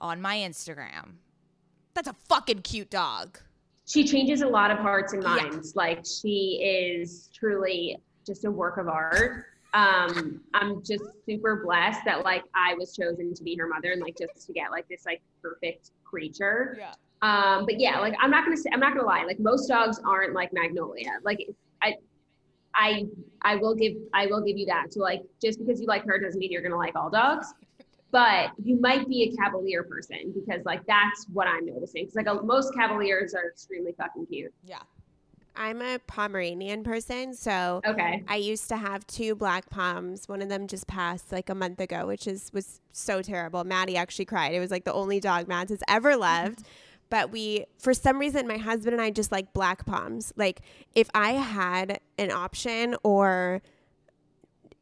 [0.00, 1.14] on my Instagram,
[2.02, 3.38] that's a fucking cute dog.
[3.86, 5.34] she changes a lot of hearts and Yeah.
[5.34, 5.74] minds.
[5.74, 9.46] Like she is truly just a work of art.
[9.74, 14.00] Um, I'm just super blessed that like I was chosen to be her mother and
[14.00, 16.76] like just to get like this like perfect creature.
[16.78, 16.92] Yeah.
[17.22, 19.24] Um, but yeah, like I'm not gonna say I'm not gonna lie.
[19.24, 21.10] Like most dogs aren't like Magnolia.
[21.24, 21.44] Like
[21.82, 21.96] I,
[22.74, 23.06] I,
[23.42, 24.92] I will give I will give you that.
[24.92, 27.52] So like just because you like her doesn't mean you're gonna like all dogs.
[28.12, 32.04] But you might be a Cavalier person because like that's what I'm noticing.
[32.04, 34.52] Because like a, most Cavaliers are extremely fucking cute.
[34.64, 34.80] Yeah.
[35.56, 38.22] I'm a Pomeranian person, so Okay.
[38.28, 40.28] I used to have two black poms.
[40.28, 43.64] One of them just passed like a month ago, which is was so terrible.
[43.64, 44.54] Maddie actually cried.
[44.54, 46.64] It was like the only dog Mads has ever loved.
[47.10, 50.32] But we, for some reason, my husband and I just like black poms.
[50.36, 50.60] Like
[50.94, 53.62] if I had an option or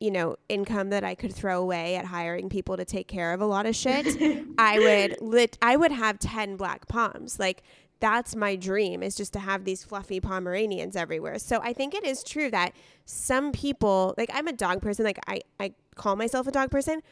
[0.01, 3.41] you know income that I could throw away at hiring people to take care of
[3.41, 4.07] a lot of shit,
[4.59, 5.59] I would lit.
[5.61, 7.39] I would have ten black poms.
[7.39, 7.63] Like
[8.01, 11.39] that's my dream is just to have these fluffy Pomeranians everywhere.
[11.39, 12.73] So I think it is true that
[13.05, 17.03] some people, like I'm a dog person, like I, I call myself a dog person,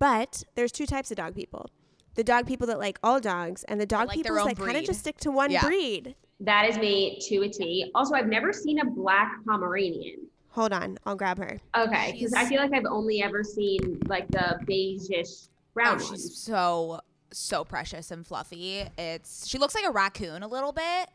[0.00, 1.70] but there's two types of dog people.
[2.14, 4.84] The dog people that like all dogs and the dog like people that kind of
[4.84, 5.64] just stick to one Yeah.
[5.64, 6.16] breed.
[6.40, 7.90] That is me to a T.
[7.94, 10.26] Also, I've never seen a black Pomeranian.
[10.52, 11.58] Hold on, I'll grab her.
[11.76, 16.36] Okay, because I feel like I've only ever seen like the beigeish brown oh, she's
[16.36, 17.00] so
[17.32, 18.84] so precious and fluffy.
[18.98, 21.08] It's she looks like a raccoon a little bit.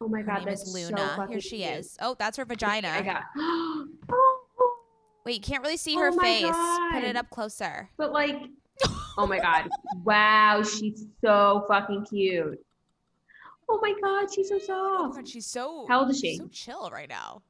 [0.00, 1.14] Oh my Her god, that's is so Luna.
[1.16, 1.70] fucking Here she cute.
[1.70, 1.96] is.
[2.02, 2.88] Oh, that's her vagina.
[2.88, 3.22] I got.
[3.36, 3.86] Oh.
[5.24, 6.92] Wait, you can't really see Oh her my face.
[6.92, 7.88] Put it up closer.
[7.96, 8.36] But like,
[9.16, 9.68] oh my god,
[10.04, 12.60] wow, she's so fucking cute.
[13.68, 14.70] Oh my god, she's so soft.
[14.70, 16.36] Oh my god, she's so How old is she?
[16.36, 17.40] So chill right now.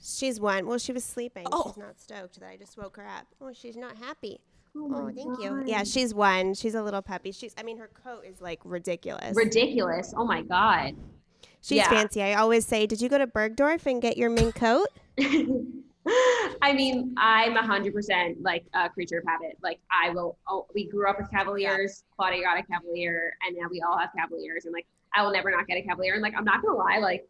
[0.00, 0.66] She's one.
[0.66, 1.46] Well, she was sleeping.
[1.50, 1.64] Oh.
[1.68, 3.26] She's not stoked that I just woke her up.
[3.40, 4.40] Oh, she's not happy.
[4.76, 5.62] Oh, Oh, my thank you.
[5.66, 6.54] Yeah, she's one.
[6.54, 7.32] She's a little puppy.
[7.32, 7.54] She's.
[7.58, 9.34] I mean, her coat is like ridiculous.
[9.36, 10.14] ridiculous.
[10.16, 10.94] Oh my god.
[11.60, 11.88] She's Yeah.
[11.88, 12.22] fancy.
[12.22, 14.86] I always say, "Did you go to Bergdorf and get your mink coat?"
[16.62, 19.58] I mean, I'm a hundred percent like a creature of habit.
[19.62, 20.38] Like I will.
[20.48, 22.04] Oh, we grew up with Cavaliers.
[22.16, 24.64] Claudia got a Cavalier, and now we all have Cavaliers.
[24.64, 26.14] And like, I will never not get a Cavalier.
[26.14, 27.28] And like, I'm not gonna lie, like,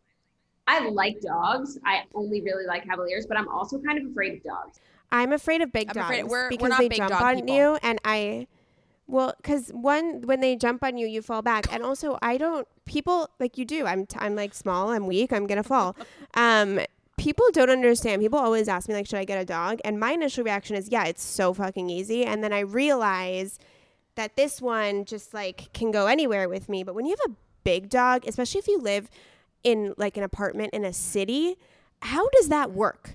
[0.69, 1.79] I like dogs.
[1.85, 4.81] I only really like Cavaliers, but I'm also kind of afraid of dogs.
[5.11, 7.23] I'm afraid of big I'm dogs afraid- we're- we're because not they big jump dog
[7.23, 7.55] on people.
[7.57, 8.47] you, and I,
[9.07, 12.69] well, because one when they jump on you, you fall back, and also I don't.
[12.85, 13.87] People like you do.
[13.87, 14.91] I'm t- I'm like small.
[14.91, 15.33] I'm weak.
[15.33, 15.97] I'm gonna fall.
[16.35, 16.79] Um,
[17.17, 18.21] people don't understand.
[18.23, 19.81] People always ask me like, should I get a dog?
[19.85, 22.25] And my initial reaction is, yeah, it's so fucking easy.
[22.25, 23.59] And then I realize
[24.15, 26.85] that this one just like can go anywhere with me.
[26.85, 29.11] But when you have a big dog, especially if you live
[29.71, 31.57] in like an apartment in a city,
[32.03, 33.15] how does that work?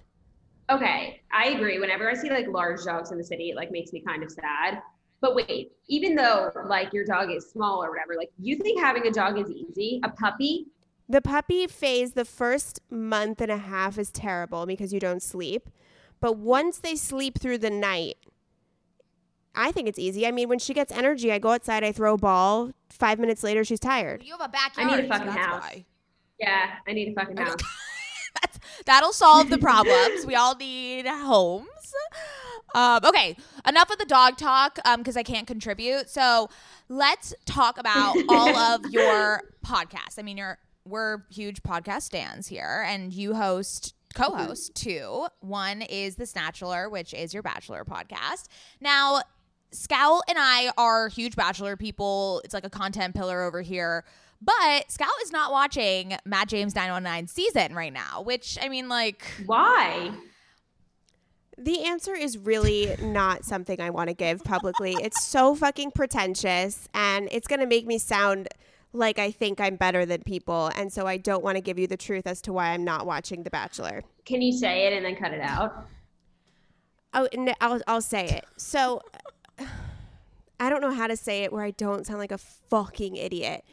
[0.70, 1.80] Okay, I agree.
[1.80, 4.32] Whenever I see like large dogs in the city, it like makes me kind of
[4.32, 4.82] sad.
[5.20, 9.08] But wait, even though like your dog is small or whatever, like you think having
[9.08, 10.00] a dog is easy?
[10.04, 10.68] A puppy?
[11.10, 15.70] The puppy phase, the first month and a half is terrible because you don't sleep.
[16.20, 18.16] But once they sleep through the night,
[19.56, 20.26] I think it's easy.
[20.26, 22.72] I mean, when she gets energy, I go outside, I throw a ball.
[22.89, 24.24] Five minutes later, she's tired.
[24.24, 24.92] You have a backyard.
[24.92, 25.62] I need a fucking that's house.
[25.62, 25.86] why.
[26.39, 27.56] Yeah, I need a fucking house.
[28.41, 30.26] That's, that'll solve the problems.
[30.26, 31.67] we all need homes.
[32.76, 36.10] Um, okay, enough of the dog talk because I can't contribute.
[36.10, 36.50] So
[36.89, 40.17] let's talk about all of your podcasts.
[40.17, 45.28] I mean, you're we're huge podcast stands here, and you host co-host two.
[45.39, 48.48] One is the Snatchler, which is your Bachelor podcast.
[48.82, 49.22] Now,
[49.72, 52.41] Scout and I are huge Bachelor people.
[52.43, 54.04] It's like a content pillar over here.
[54.43, 59.23] But Scout is not watching Matt James 919 season right now, which I mean, like,
[59.45, 60.12] Why?
[61.58, 64.95] The answer is really not something I want to give publicly.
[65.01, 68.49] It's so fucking pretentious and it's going to make me sound
[68.91, 70.71] like I think I'm better than people.
[70.75, 73.06] And so I don't want to give you the truth as to why I'm not
[73.06, 74.03] watching The Bachelor.
[74.25, 75.88] Can you say it and then cut it out?
[77.13, 78.45] Oh, no, I'll, I'll say it.
[78.58, 79.01] So
[80.60, 83.63] I don't know how to say it where I don't sound like a fucking idiot.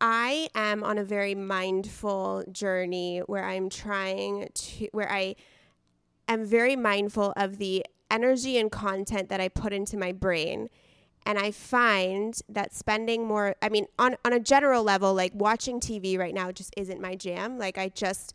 [0.00, 5.36] I am on a very mindful journey where I'm trying to, where I
[6.28, 10.68] am very mindful of the energy and content that I put into my brain.
[11.24, 15.80] And I find that spending more, I mean, on, on a general level, like watching
[15.80, 17.58] TV right now just isn't my jam.
[17.58, 18.32] Like, I just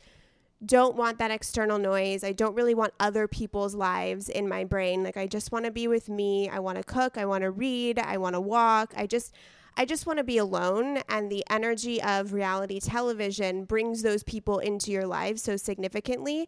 [0.66, 2.24] don't want that external noise.
[2.24, 5.04] I don't really want other people's lives in my brain.
[5.04, 6.50] Like, I just want to be with me.
[6.50, 7.18] I want to cook.
[7.18, 7.98] I want to read.
[7.98, 8.94] I want to walk.
[8.98, 9.34] I just,
[9.78, 11.00] I just want to be alone.
[11.10, 16.48] And the energy of reality television brings those people into your lives so significantly.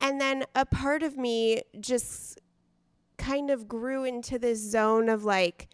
[0.00, 2.40] And then a part of me just
[3.16, 5.68] kind of grew into this zone of like,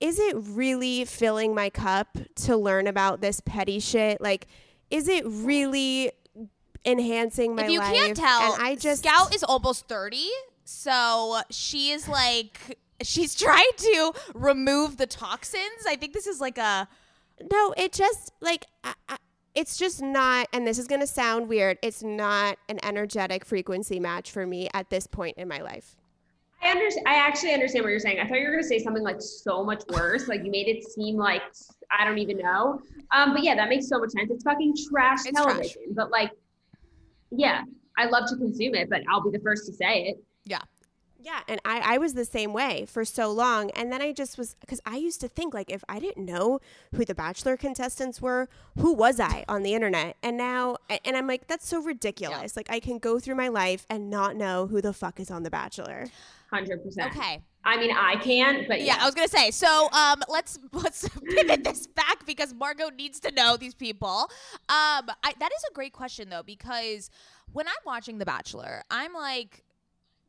[0.00, 4.20] is it really filling my cup to learn about this petty shit?
[4.20, 4.46] Like,
[4.90, 6.12] is it really
[6.84, 7.68] enhancing my life?
[7.68, 7.94] if you life?
[7.94, 10.28] can't tell, and I just Scout is almost 30.
[10.64, 15.86] So she is like, she's trying to remove the toxins.
[15.86, 16.88] I think this is like a,
[17.50, 19.16] No, it just like I, I,
[19.54, 21.78] it's just not and this is going to sound weird.
[21.82, 25.96] It's not an energetic frequency match for me at this point in my life.
[26.62, 27.06] I understand.
[27.06, 28.18] I actually understand what you're saying.
[28.18, 30.26] I thought you were going to say something like so much worse.
[30.26, 31.42] Like you made it seem like
[31.96, 32.80] I don't even know.
[33.12, 34.30] Um, but yeah, that makes so much sense.
[34.30, 35.44] It's fucking trash It's trash.
[35.46, 35.82] television.
[35.92, 36.32] But like,
[37.30, 37.62] yeah,
[37.96, 40.16] I love to consume it, but I'll be the first to say it.
[41.18, 41.28] Yeah.
[41.28, 43.70] Yeah, and I, I was the same way for so long.
[43.70, 46.60] And then I just was, because I used to think, like, if I didn't know
[46.94, 50.16] who the Bachelor contestants were, who was I on the internet?
[50.22, 52.56] And now, and I'm like, that's so ridiculous.
[52.56, 55.42] Like, I can go through my life and not know who the fuck is on
[55.42, 56.06] The Bachelor.
[56.50, 57.14] Hundred percent.
[57.14, 57.42] Okay.
[57.64, 59.02] I mean, I can, but Yeah, yeah.
[59.02, 59.50] I was gonna say.
[59.50, 64.30] So, um, let's let's pivot this back because Margot needs to know these people.
[64.70, 67.10] Um, I, that is a great question though because
[67.52, 69.64] when I'm watching The Bachelor, I'm like,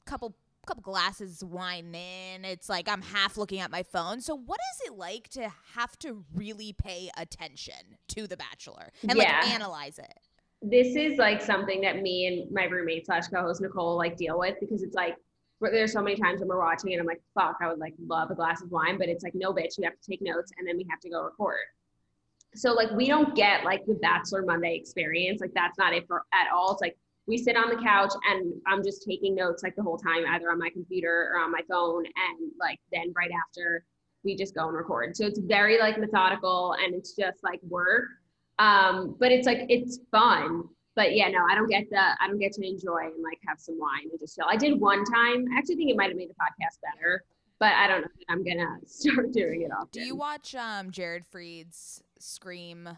[0.05, 0.35] couple
[0.69, 2.45] couple glasses of wine in.
[2.45, 4.21] It's like I'm half looking at my phone.
[4.21, 9.17] So, what is it like to have to really pay attention to The Bachelor and
[9.17, 9.39] Yeah.
[9.41, 10.13] like analyze it?
[10.61, 14.55] this is like something that me and my roommate slash co-host Nicole like deal with
[14.59, 15.15] because it's like
[15.61, 18.29] there's so many times when we're watching and I'm like, fuck, I would like love
[18.29, 20.67] a glass of wine, but it's like, no, bitch, you have to take notes and
[20.67, 21.55] then we have to go record.
[22.55, 25.39] So like we don't get like the Bachelor Monday experience.
[25.39, 26.73] Like that's not it for at all.
[26.73, 26.97] It's like
[27.29, 30.49] we sit on the couch and I'm just taking notes like the whole time, either
[30.51, 33.85] on my computer or on my phone, and like then right after
[34.23, 35.15] we just go and record.
[35.15, 38.05] So it's very like methodical and it's just like work.
[38.57, 40.63] Um, but it's like it's fun.
[40.95, 43.59] But yeah, no, I don't get the I don't get to enjoy and like have
[43.59, 44.47] some wine and just chill.
[44.49, 45.45] I did one time.
[45.53, 47.23] I actually think it might have made the podcast better,
[47.59, 48.07] but I don't know.
[48.27, 49.89] I'm gonna start doing it often.
[49.91, 52.89] Do you watch um Jared Freid's Scream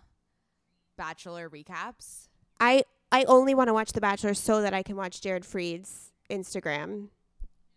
[0.97, 2.29] Bachelor recaps?
[2.61, 6.11] I, I only want to watch The Bachelor so that I can watch Jared Freid's
[6.29, 7.09] Instagram.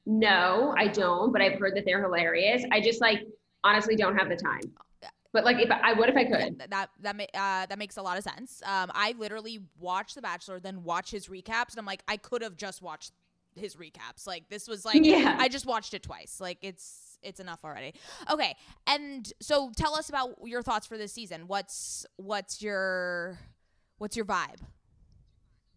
[0.06, 2.64] No, I don't, but I've heard that they're hilarious.
[2.70, 3.20] I just like
[3.64, 4.72] honestly don't have the time.
[5.32, 6.58] But like if I, I would if I could.
[6.60, 8.62] th- that that uh, that makes a lot of sense.
[8.64, 12.40] Um, I literally watch The Bachelor, then watch his recaps, and I'm like, I could
[12.42, 13.12] have just watched
[13.56, 14.28] his recaps.
[14.28, 15.36] Like this was like, Yeah.
[15.38, 16.38] I just watched it twice.
[16.40, 17.94] Like it's it's enough already.
[18.30, 18.54] Okay,
[18.86, 21.48] and so tell us about your thoughts for this season.
[21.48, 23.40] What's what's your
[23.98, 24.60] what's your vibe?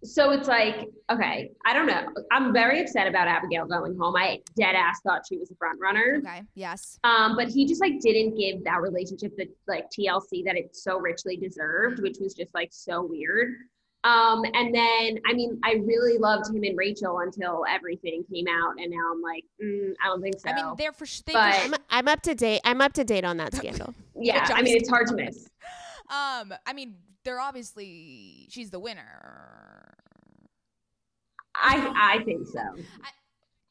[0.08, 2.08] So it's like, okay, I don't know.
[2.32, 4.16] I'm very upset about Abigail going home.
[4.16, 6.18] I dead ass thought she was a front runner.
[6.20, 6.43] Okay.
[6.55, 6.99] Yes.
[7.03, 10.99] Um, but he just like didn't give that relationship the like TLC that it so
[10.99, 13.53] richly deserved, which was just like so weird.
[14.03, 18.76] Um, and then I mean, I really loved him and Rachel until everything came out,
[18.78, 20.49] and now I'm like, mm, I don't think so.
[20.49, 21.24] I mean, they're for sure.
[21.26, 22.62] But- I'm, I'm up to date.
[22.64, 23.93] I'm up to date on that scandal.
[24.16, 25.49] yeah, I mean, it's hard to miss.
[26.10, 26.95] um, I mean,
[27.26, 29.87] they're obviously she's the winner.
[31.62, 32.62] I I think so.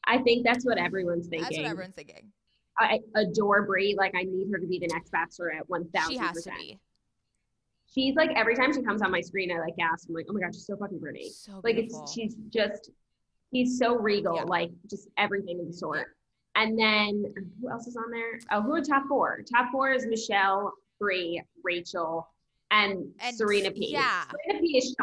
[0.05, 1.43] I think that's what everyone's thinking.
[1.43, 2.31] That's what everyone's thinking.
[2.79, 3.95] I adore Bri.
[3.97, 5.63] Like, I need her to be the next Bachelorette.
[5.67, 6.57] One She thousand has to percent.
[6.59, 6.79] be
[7.93, 10.07] She's like every time she comes on my screen, I like ask.
[10.07, 11.29] I'm like, oh my god, she's so fucking pretty.
[11.31, 12.03] so like beautiful.
[12.03, 12.91] it's she's just
[13.51, 14.43] he's so regal Yeah.
[14.43, 16.07] like just everything of the sort
[16.55, 17.23] and then
[17.61, 21.41] who else is on there oh who are top four top four is michelle Bri,
[21.63, 22.27] rachel
[22.71, 24.23] and, And serena p yeah.
[24.45, 24.93] serena p is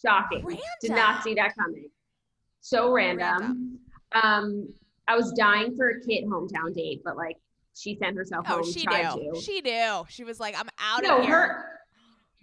[0.00, 1.88] shocking shocking did not see that coming
[2.62, 3.78] so random,
[4.12, 4.68] um
[5.08, 7.36] i was dying for a kit hometown date but like
[7.74, 9.32] she sent herself Oh, home she knew.
[9.34, 10.04] to She knew.
[10.08, 11.32] She was like, I'm out no, of here.
[11.34, 11.64] her,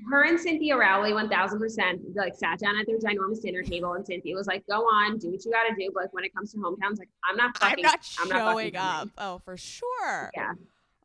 [0.10, 3.94] her and Cynthia Rowley, one thousand percent, like sat down at their ginormous dinner table,
[3.94, 6.24] and Cynthia was like, "Go on, do what you got to do." But like when
[6.24, 9.02] it comes to hometowns, like I'm not I'm fucking, not I'm not fucking showing coming.
[9.02, 9.10] up.
[9.20, 10.32] Oh, for sure.
[10.36, 10.54] Yeah.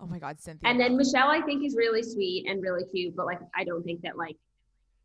[0.00, 0.70] Oh my God, Cynthia.
[0.70, 3.82] And then Michelle, I think, is really sweet and really cute, but like I don't
[3.84, 4.36] think that like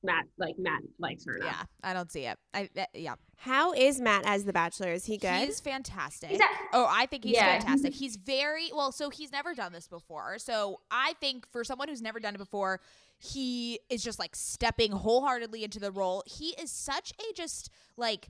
[0.03, 1.35] Matt, like Matt likes her.
[1.37, 1.47] Enough.
[1.51, 2.37] yeah, I don't see it.
[2.53, 3.15] I that, yeah.
[3.35, 4.91] How is Matt as the Bachelor?
[4.91, 5.45] Is he good?
[5.47, 6.29] He's fantastic.
[6.29, 7.57] He's a- oh, I think he's Yeah.
[7.59, 7.93] fantastic.
[7.93, 8.91] He's very well.
[8.91, 10.37] So he's never done this before.
[10.39, 12.81] So I think for someone who's never done it before,
[13.17, 16.23] he is just like stepping wholeheartedly into the role.
[16.25, 18.29] He is such a just like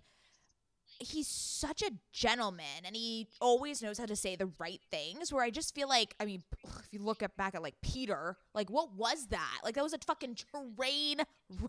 [0.99, 5.43] he's such a gentleman and he always knows how to say the right things where
[5.43, 8.69] i just feel like i mean if you look at back at like peter like
[8.69, 11.17] what was that like that was a fucking train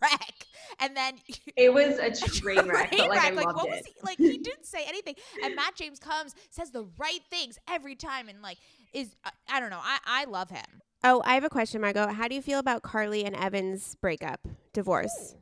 [0.00, 0.46] wreck
[0.80, 1.14] and then
[1.56, 2.10] It was a
[2.40, 3.34] train wreck, but like I wreck.
[3.36, 3.70] Like, loved what it.
[3.70, 4.18] was he like?
[4.18, 5.14] He didn't say anything,
[5.44, 8.58] and Matt James comes, says the right things every time, and like
[8.94, 9.80] is I, I don't know.
[9.82, 10.64] I I love him.
[11.04, 12.08] oh, I have a question, Margot.
[12.08, 15.34] How do you feel about Carly and Evan's breakup, divorce?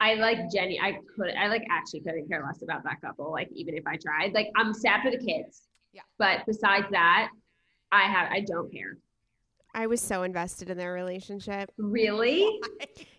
[0.00, 0.80] I like Jenny.
[0.80, 1.34] I could.
[1.34, 3.30] I like actually couldn't care less about that couple.
[3.30, 5.62] Like even if I tried, like I'm sad for the kids.
[5.92, 6.02] Yeah.
[6.18, 7.30] But besides that,
[7.92, 8.30] I have.
[8.32, 8.96] I don't care.
[9.74, 11.70] I was so invested in their relationship.
[11.76, 12.60] Really?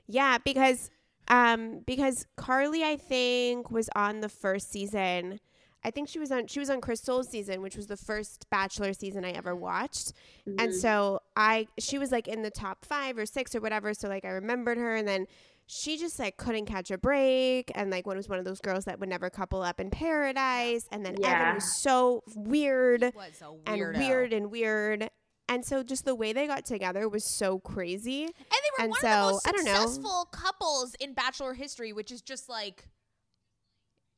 [0.08, 0.90] Yeah, because
[1.30, 5.40] um because Carly I think was on the first season.
[5.86, 8.92] I think she was on she was on Crystal's season, which was the first Bachelor
[8.92, 10.12] season I ever watched.
[10.46, 10.74] And Mhm.
[10.74, 14.26] so I she was like in the top 5 or 6 or whatever, so like
[14.26, 15.28] I remembered her and then
[15.74, 18.84] she just like couldn't catch a break and like one was one of those girls
[18.84, 23.98] that would never couple up in paradise and then Evan was so weird was and
[23.98, 25.10] weird and weird.
[25.48, 28.24] And so just the way they got together was so crazy.
[28.24, 29.76] and they were and one so, of the most I don't know.
[29.76, 32.90] successful couples in Bachelor history, which is just like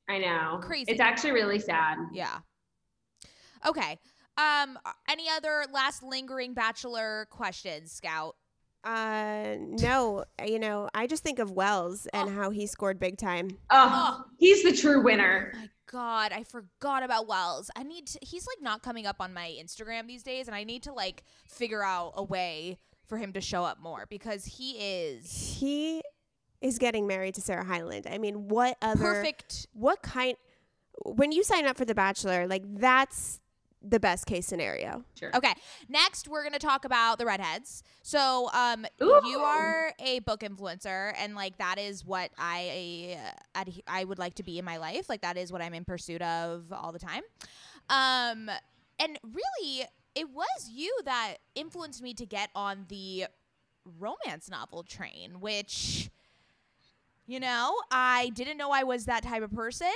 [0.10, 0.60] I know.
[0.62, 0.92] Crazy.
[0.92, 1.98] It's actually really sad.
[2.14, 2.40] yeah.
[3.64, 4.00] Okay.
[4.38, 4.80] Um.
[5.08, 8.36] Any other last lingering Bachelor questions, Scout?
[8.84, 12.34] Uh, no, you know, I just think of Wells and Oh.
[12.34, 13.58] how he scored big time.
[13.70, 15.54] Oh, he's the true winner.
[15.56, 17.70] My God, I forgot about Wells.
[17.76, 18.20] I need to.
[18.22, 21.24] He's like not coming up on my Instagram these days, and I need to like
[21.48, 22.78] figure out a way
[23.08, 26.02] for him to show up more because he is He
[26.62, 28.08] is getting married to Sarah Hyland.
[28.10, 29.68] I mean, what other perfect.
[29.74, 30.36] What kind?
[31.06, 33.40] When you sign up for The Bachelor, like that's
[33.84, 35.04] the best case scenario.
[35.20, 35.32] Sure.
[35.36, 35.54] Okay,
[35.90, 37.84] next we're gonna talk about the redheads.
[38.02, 39.20] So, um, Ooh.
[39.26, 43.18] you are a book influencer, and like that is what I
[43.56, 45.10] uh, I would like to be in my life.
[45.10, 47.24] Like that is what I'm in pursuit of all the time.
[47.90, 48.50] Um,
[49.00, 53.26] and really, it was you that influenced me to get on the
[54.00, 56.10] romance novel train, which.
[57.26, 59.88] You know, I didn't know I was that type of person.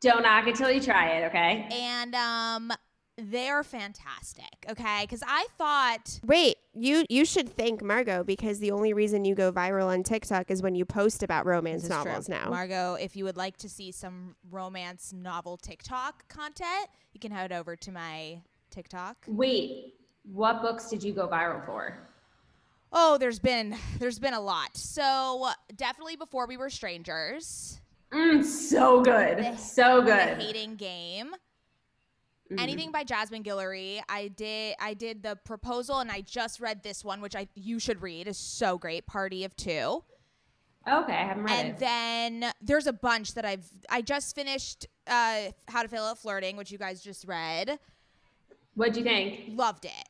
[0.00, 1.68] Don't knock it till you try it, okay?
[1.70, 2.72] and um
[3.18, 8.92] they're fantastic okay because i thought Wait, you you should thank Margot because the only
[8.92, 12.04] reason you go viral on TikTok is when you post about romance this is true.
[12.04, 12.50] novels now.
[12.50, 17.52] margot if you would like to see some romance novel tiktok content you can head
[17.52, 19.94] over to my tiktok Wait,
[20.30, 21.96] what books did you go viral for?
[22.92, 27.80] oh there's been there's been a lot so definitely before we were strangers
[28.16, 29.38] Mm, so good.
[29.38, 30.42] The- so the good.
[30.42, 31.34] hating game
[32.50, 32.60] Mhm.
[32.60, 37.04] anything by jasmine guillory i did i did the proposal and i just read this
[37.04, 40.02] one which i you should read is so great party of two
[40.88, 41.82] Okay, I haven't read and it.
[41.82, 46.18] And then there's a bunch that I've I just finished uh How to Fail at
[46.18, 47.80] Flirting, which you guys just read.
[48.76, 49.58] What'd you think?
[49.58, 50.08] Loved it.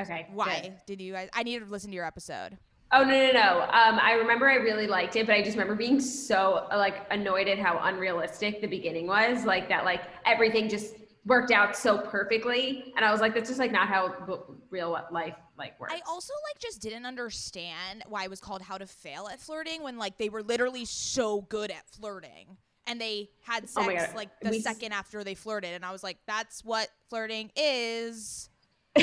[0.00, 0.28] Okay.
[0.30, 0.74] Why good.
[0.86, 1.28] did you guys?
[1.32, 2.58] I needed to listen to your episode.
[2.92, 3.60] Oh no no no!
[3.62, 7.48] Um, I remember I really liked it, but I just remember being so like annoyed
[7.48, 9.44] at how unrealistic the beginning was.
[9.44, 13.58] Like that, like everything just worked out so perfectly, and I was like, that's just
[13.58, 14.14] like not how
[14.70, 15.94] real life like works.
[15.94, 19.82] I also like just didn't understand why it was called How to Fail at Flirting
[19.82, 22.56] when like they were literally so good at flirting
[22.86, 24.14] and they had Oh sex God.
[24.16, 28.48] like the We second after they flirted and I was like that's what flirting is.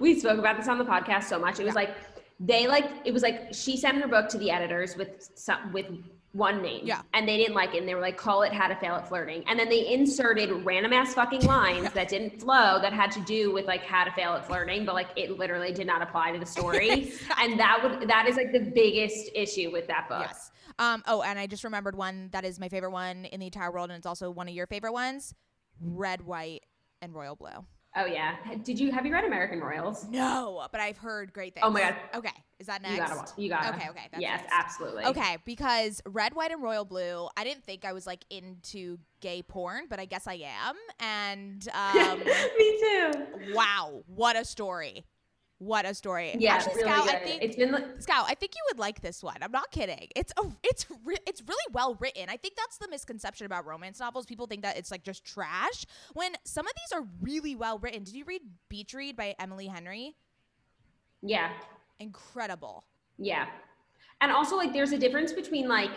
[0.00, 1.58] we spoke about this on the podcast so much.
[1.58, 1.94] It was like
[2.40, 5.86] they like it was like she sent her book to the editors with some with
[6.32, 6.82] one name.
[6.84, 7.02] Yeah.
[7.14, 9.08] And they didn't like it and they were like, call it how to fail at
[9.08, 9.44] flirting.
[9.46, 13.52] And then they inserted random ass fucking lines that didn't flow that had to do
[13.52, 16.38] with like how to fail at flirting, but like it literally did not apply to
[16.38, 17.12] the story.
[17.40, 20.26] And that would that is like the biggest issue with that book.
[20.26, 20.50] Yes.
[20.78, 23.70] Um oh and I just remembered one that is my favorite one in the entire
[23.70, 25.34] world and it's also one of your favorite ones.
[25.80, 26.64] Red, white,
[27.00, 27.64] and royal blue.
[27.96, 28.36] Oh yeah.
[28.62, 30.06] Did you have you read American Royals?
[30.08, 31.64] No, but I've heard great things.
[31.66, 31.94] Oh my God.
[32.14, 32.94] Okay, is that next?
[32.94, 33.30] You gotta watch.
[33.36, 33.68] You gotta.
[33.76, 34.08] Okay, okay.
[34.12, 34.52] That's yes, next.
[34.52, 35.04] absolutely.
[35.04, 37.28] Okay, because red, white, and royal blue.
[37.36, 40.76] I didn't think I was like into gay porn, but I guess I am.
[41.00, 42.20] And um,
[42.58, 43.12] Me too.
[43.54, 45.04] wow, what a story!
[45.60, 46.36] What a story!
[46.38, 47.14] Yeah, Actually, really Scout, good.
[47.16, 49.36] I think it's been like- Scout, I think you would like this one.
[49.42, 50.06] I'm not kidding.
[50.14, 52.28] It's a, it's re- it's really well written.
[52.28, 54.24] I think that's the misconception about romance novels.
[54.24, 55.84] People think that it's like just trash.
[56.14, 58.04] When some of these are really well written.
[58.04, 60.14] Did you read Beach Read by Emily Henry?
[61.22, 61.50] yeah.
[61.98, 62.84] Incredible.
[63.18, 63.46] Yeah.
[64.20, 65.90] And also like there's a difference between like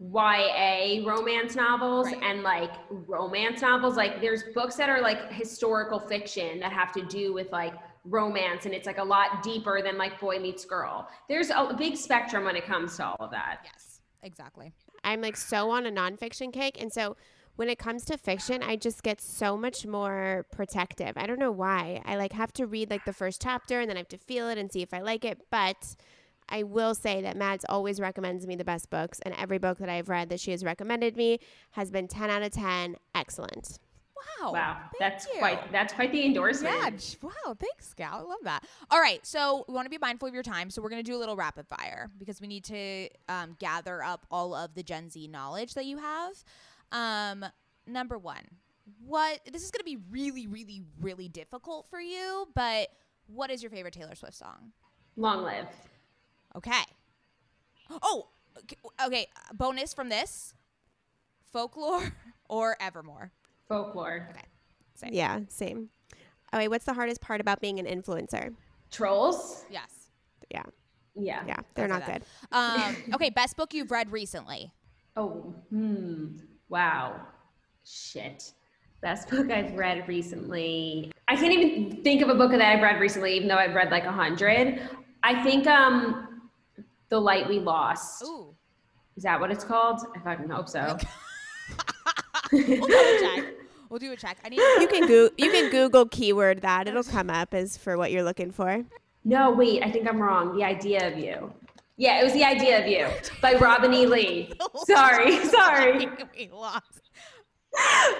[0.00, 2.22] YA romance novels Right.
[2.22, 3.96] and like romance novels.
[3.96, 7.74] Like there's books that are like historical fiction that have to do with like
[8.08, 11.08] romance and it's like a lot deeper than like boy meets girl.
[11.28, 13.60] There's a big spectrum when it comes to all of that.
[13.64, 14.72] Yes, exactly.
[15.04, 16.80] I'm like so on a nonfiction kick.
[16.80, 17.16] And so
[17.56, 21.12] when it comes to fiction, I just get so much more protective.
[21.16, 22.02] I don't know why.
[22.04, 24.48] I like have to read like the first chapter and then I have to feel
[24.48, 25.38] it and see if I like it.
[25.50, 25.96] But
[26.48, 29.88] I will say that Mads always recommends me the best books, and every book that
[29.88, 31.40] I've read that she has recommended me
[31.72, 32.96] has been 10 out of 10.
[33.14, 33.78] Excellent.
[34.40, 34.52] Wow.
[34.52, 34.76] Wow.
[34.98, 35.38] That's you.
[35.38, 37.18] quite that's quite the endorsement.
[37.22, 37.28] Yeah.
[37.28, 37.56] Wow.
[37.58, 38.20] Thanks, Scout.
[38.20, 38.64] I love that.
[38.90, 39.24] All right.
[39.26, 40.70] So we want to be mindful of your time.
[40.70, 44.02] So we're going to do a little rapid fire because we need to um, gather
[44.02, 46.44] up all of the Gen Z knowledge that you have.
[46.92, 47.44] Um,
[47.86, 48.44] number one,
[49.04, 52.88] what this is going to be really, really, really difficult for you, but
[53.26, 54.72] what is your favorite Taylor Swift song?
[55.16, 55.66] Long live.
[56.56, 56.82] Okay.
[58.02, 58.28] Oh,
[59.04, 59.26] okay.
[59.52, 60.54] Bonus from this
[61.52, 62.14] folklore
[62.48, 63.32] or Evermore.
[63.68, 64.28] Folklore.
[64.94, 65.12] Same.
[65.12, 65.90] Yeah, same.
[66.52, 68.54] Oh, wait, what's the hardest part about being an influencer?
[68.90, 69.64] Trolls?
[69.70, 70.10] Yes.
[70.50, 70.62] Yeah,
[71.14, 71.42] Yeah.
[71.46, 72.22] yeah, they're not good.
[72.52, 74.72] Um, okay, best book you've read recently.
[75.16, 76.38] Oh, hmm.
[76.70, 77.20] Wow.
[77.84, 78.52] Shit.
[79.02, 81.12] Best book I've read recently.
[81.28, 83.90] I can't even think of a book that I've read recently, even though I've read
[83.90, 84.80] like a hundred.
[85.22, 86.40] I think um
[87.08, 88.22] The Light We Lost.
[88.24, 88.54] Ooh.
[89.16, 90.00] Is that what it's called?
[90.16, 90.96] I fucking hope so.
[92.52, 93.44] we'll do check.
[93.90, 94.38] We'll do a check.
[94.44, 94.58] I need.
[94.58, 96.86] You can go- you can Google keyword that.
[96.88, 98.84] It'll come up as for what you're looking for.
[99.24, 100.56] No, wait, I think I'm wrong.
[100.56, 101.52] The Idea of You.
[101.96, 103.08] Yeah, it was The Idea of You
[103.42, 104.06] by Robin E.
[104.06, 104.52] Lee.
[104.86, 106.06] Sorry, sorry.
[106.36, 107.02] we lost.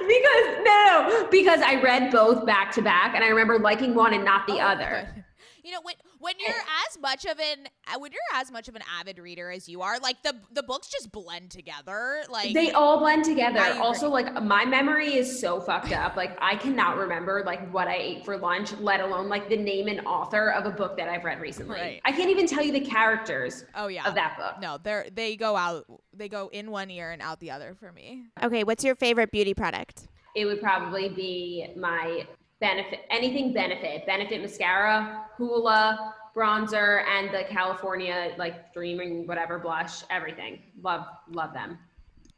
[0.07, 4.13] because no, no, because I read both back to back, and I remember liking one
[4.15, 5.25] and not the Oh, other.
[5.69, 5.71] Good.
[5.71, 8.77] You know when when you're as much of an uh, when you're as much of
[8.77, 12.23] an avid reader as you are, like the the books just blend together.
[12.29, 13.61] Like They all blend together.
[13.61, 13.79] I.
[13.79, 16.17] Also, like my memory is so fucked up.
[16.17, 19.89] Like I cannot remember like what I ate for lunch, let alone like the name
[19.89, 21.81] and author of a book that I've read recently.
[21.81, 22.01] Right.
[22.05, 24.61] I can't even tell you the characters oh yeah, of that book.
[24.61, 25.85] No, they're they go out.
[26.13, 28.25] They go in one ear and out the other for me.
[28.43, 30.09] Okay, what's your favorite beauty product?
[30.35, 32.27] It would probably be my
[32.61, 40.03] benefit, anything benefit, benefit mascara, Hoola bronzer, and the California like dreaming whatever blush.
[40.11, 40.61] Everything.
[40.83, 41.79] Love, love them.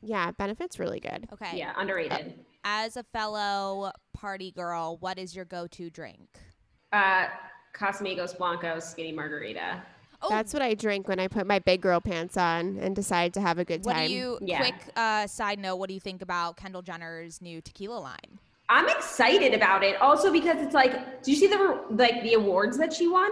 [0.03, 1.29] Yeah, benefits really good.
[1.33, 1.59] Okay.
[1.59, 2.35] Yeah, underrated.
[2.65, 6.29] As a fellow party girl, what is your go-to drink?
[6.93, 7.27] Uh,
[7.75, 9.83] Casamigos Blancos Skinny Margarita.
[10.23, 13.33] Oh, That's what I drink when I put my big girl pants on and decide
[13.35, 13.85] to have a good time.
[13.85, 14.09] what time.
[14.09, 14.39] do you?
[14.43, 14.59] Yeah.
[14.59, 18.39] Quick uh, side note: What do you think about Kendall Jenner's new tequila line?
[18.71, 20.01] I'm excited about it.
[20.01, 23.31] Also because it's like, do you see the like the awards that she won?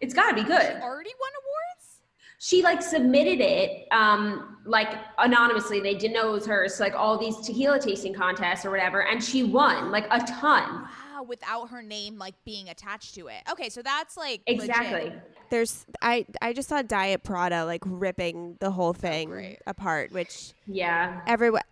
[0.00, 0.52] It's got to be good.
[0.80, 2.00] Already won awards.
[2.38, 5.80] She like submitted it um like anonymously.
[5.80, 6.76] They didn't know it was hers.
[6.76, 10.86] So, like all these tequila tasting contests or whatever, and she won like a ton.
[11.18, 13.42] Wow, without her name like being attached to it.
[13.50, 15.20] Okay, so that's like legit.
[15.50, 19.58] There's I I just saw Diet Prada like ripping the whole thing great.
[19.66, 21.20] apart, which Yeah.
[21.26, 21.62] everyone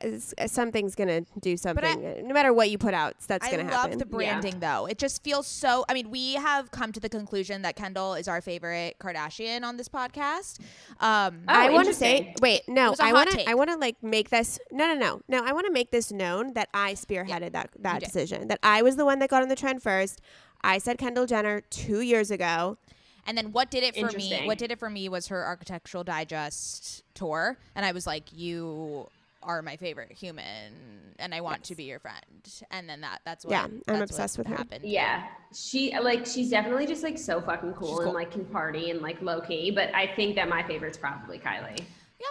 [0.47, 2.27] something's gonna do something.
[2.27, 3.79] no matter what you put out, that's I gonna happen.
[3.79, 4.87] I love the branding though.
[4.87, 5.85] It just feels so.
[5.89, 9.77] I mean, we have come to the conclusion that Kendall is our favorite Kardashian on
[9.77, 10.61] this podcast.
[11.01, 13.49] Um, Oh, I want to say, wait, no, I want to.
[13.49, 16.11] I want to like make this, no, no, no, no, I want to make this
[16.11, 18.07] known that I spearheaded that that did.
[18.07, 20.21] decision, that I was the one that got on the trend first.
[20.63, 22.79] I said Kendall Jenner two years ago.
[23.27, 24.43] And then what did it for me?
[24.47, 29.09] What did it for me was her Architectural Digest tour, and I was like, "You
[29.43, 33.45] are my favorite human, and I want to be your friend." And then that that's
[33.45, 33.83] what happened.
[33.87, 34.65] Yeah, I'm that's what obsessed with her.
[34.83, 35.27] Yeah.
[35.53, 39.01] She like she's definitely just like so fucking cool, She's and like can party and
[39.01, 39.71] like low key.
[39.71, 41.81] But I think that my favorite's probably Kylie.
[42.21, 42.27] Yeah.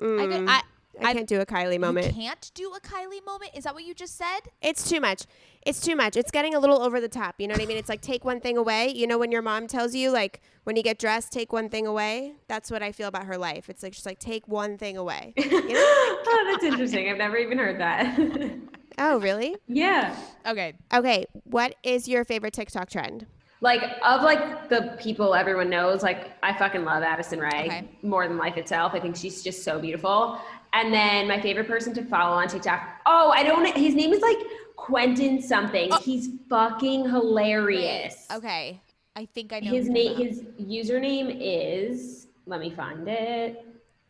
[0.00, 0.48] I, could, mm.
[0.48, 0.62] I,
[1.02, 2.14] I, can't do a Kylie moment you moment.
[2.14, 3.52] can't do a Kylie moment.
[3.54, 4.40] Is that what you just said?
[4.62, 5.24] It's too much.
[5.66, 6.16] It's too much.
[6.16, 7.34] It's getting a little over the top.
[7.38, 7.76] You know what I mean?
[7.76, 8.88] It's like take one thing away.
[8.94, 11.86] You know when your mom tells you like when you get dressed, take one thing
[11.86, 12.32] away.
[12.48, 13.68] That's what I feel about her life.
[13.68, 15.34] It's like she's like take one thing away.
[15.36, 15.58] You know?
[15.74, 17.10] oh, that's interesting.
[17.10, 18.18] I've never even heard that.
[18.98, 19.56] oh, really?
[19.68, 20.16] yeah.
[20.46, 20.74] Okay.
[20.94, 21.26] Okay.
[21.44, 23.26] What is your favorite TikTok trend?
[23.62, 27.88] Like of like the people everyone knows, like I fucking love Addison Rae Okay.
[28.02, 28.92] more than life itself.
[28.94, 30.40] I think she's just so beautiful.
[30.72, 32.80] And then my favorite person to follow on TikTok.
[33.06, 33.66] Oh, I don't.
[33.76, 34.38] His name is like
[34.76, 35.90] Quentin something.
[36.02, 38.26] He's fucking hilarious.
[38.32, 38.80] Okay.
[39.16, 42.28] I think I know His name, his username is.
[42.46, 43.66] Let me find it.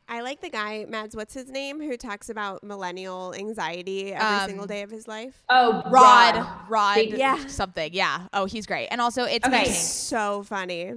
[0.09, 4.49] I like the guy, Mads, what's his name, who talks about millennial anxiety every Um,
[4.49, 5.43] single day of his life.
[5.49, 6.47] Oh, Rod, Rod.
[6.69, 7.47] Rod, Big- Yeah.
[7.47, 7.95] something.
[7.95, 8.27] Yeah.
[8.33, 8.89] Oh, he's great.
[8.89, 9.63] And also, it's Okay.
[9.63, 9.69] me.
[9.71, 10.95] So funny.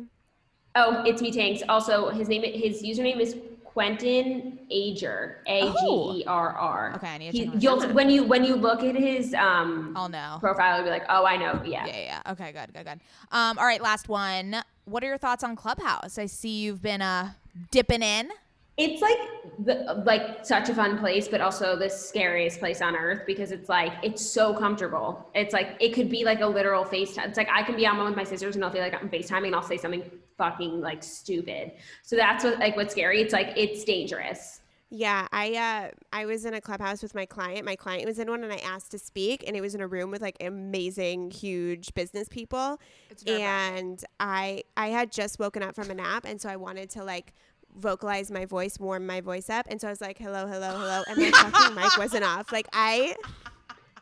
[0.75, 1.61] Oh, it's me, Tanks.
[1.69, 3.35] Also, his name, his username is
[3.73, 5.39] Quentin Ager.
[5.47, 5.77] A G
[6.19, 6.93] E R R.
[6.95, 7.63] Okay, I need to He- check him out.
[7.63, 10.37] You'll when you when you look at his um I'll know.
[10.39, 11.59] profile, you'll be like, oh, I know.
[11.65, 11.85] Yeah.
[11.87, 12.21] Yeah, yeah.
[12.25, 12.31] yeah.
[12.33, 12.99] Okay, good, good, good.
[13.31, 14.57] Um, all right, last one.
[14.85, 16.17] What are your thoughts on Clubhouse?
[16.17, 17.31] I see you've been uh
[17.71, 18.29] dipping in.
[18.77, 19.17] It's like
[19.65, 23.69] the like such a fun place, but also the scariest place on earth because it's
[23.69, 25.27] like it's so comfortable.
[25.33, 27.27] It's like it could be like a literal FaceTime.
[27.29, 29.09] It's like I can be on one with my sisters and I'll feel like I'm
[29.09, 30.03] FaceTiming and I'll say something
[30.37, 31.73] fucking like stupid.
[32.01, 33.21] So that's what like what's scary.
[33.21, 34.61] It's like it's dangerous.
[34.95, 37.65] Yeah, I uh, I was in a clubhouse with my client.
[37.65, 39.87] My client was in one, and I asked to speak, and it was in a
[39.87, 42.79] room with like amazing, huge business people.
[43.25, 47.03] And I I had just woken up from a nap, and so I wanted to
[47.03, 47.33] like
[47.75, 51.01] vocalize my voice, warm my voice up, and so I was like, "Hello, hello, hello,"
[51.07, 52.51] and my fucking mic wasn't off.
[52.51, 53.15] Like I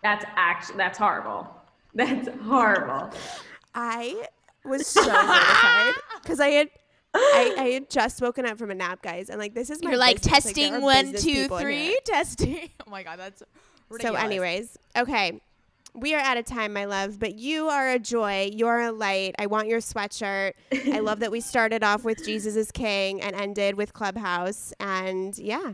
[0.03, 1.47] That's actually that's horrible.
[1.93, 3.11] That's horrible.
[3.73, 4.27] I
[4.66, 6.70] was so mortified because I had.
[7.14, 9.89] I, I had just woken up from a nap, guys, and like this is my.
[9.89, 10.32] You're like business.
[10.32, 11.89] there testing are one, two, people in here.
[11.89, 12.70] three, testing.
[12.88, 13.43] Oh my god, that's
[13.99, 15.41] So, anyways, okay.
[15.93, 18.49] We are out of time, my love, but you are a joy.
[18.53, 19.36] You're a light.
[19.38, 20.53] I want your sweatshirt.
[20.72, 24.72] I love that we started off with Jesus is King and ended with Clubhouse.
[24.80, 25.74] And yeah.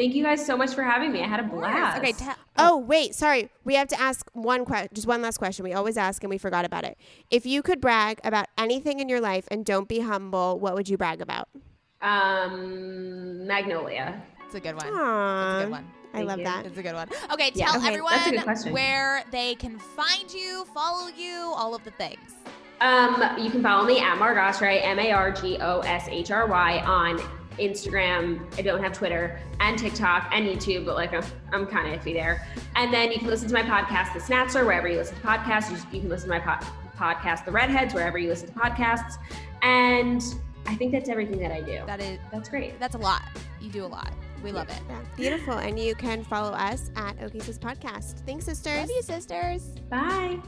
[0.00, 1.22] Thank you guys so much for having me.
[1.22, 1.98] I had a blast.
[1.98, 3.14] Okay, ta- Oh, wait.
[3.14, 3.50] Sorry.
[3.64, 5.62] We have to ask one question, just one last question.
[5.62, 6.96] We always ask and we forgot about it.
[7.30, 10.88] If you could brag about anything in your life and don't be humble, what would
[10.88, 11.48] you brag about?
[12.00, 14.22] Um, Magnolia.
[14.46, 14.86] it's a good one.
[14.86, 15.86] It's a good one.
[16.14, 16.44] I love you.
[16.44, 16.64] that.
[16.64, 17.08] It's a good one.
[17.34, 17.66] Okay, Yeah.
[17.66, 18.72] tell Okay, everyone that's a good question.
[18.72, 22.32] where they can find you, follow you, all of the things.
[22.80, 26.46] Um, you can follow me at Margoshry, M A R G O S H R
[26.46, 27.20] Y, on
[27.58, 28.40] Instagram.
[28.58, 32.12] I don't have Twitter and TikTok and YouTube, but like I'm, I'm kind of iffy
[32.12, 32.46] there.
[32.76, 35.70] And then you can listen to my podcast, The Snatchler, wherever you listen to podcasts.
[35.70, 39.14] You, you can listen to my po- podcast, The Redheads, wherever you listen to podcasts.
[39.62, 40.22] And
[40.66, 41.80] I think that's everything that I do.
[41.86, 42.78] That is That's great.
[42.78, 43.22] that's a lot.
[43.60, 44.12] You do a lot.
[44.42, 44.80] We love it.
[44.88, 45.54] Yeah, beautiful.
[45.58, 48.24] And you can follow us at Okisis Podcast.
[48.24, 48.78] Thanks, sisters.
[48.78, 49.62] Love you, sisters.
[49.90, 50.38] Bye.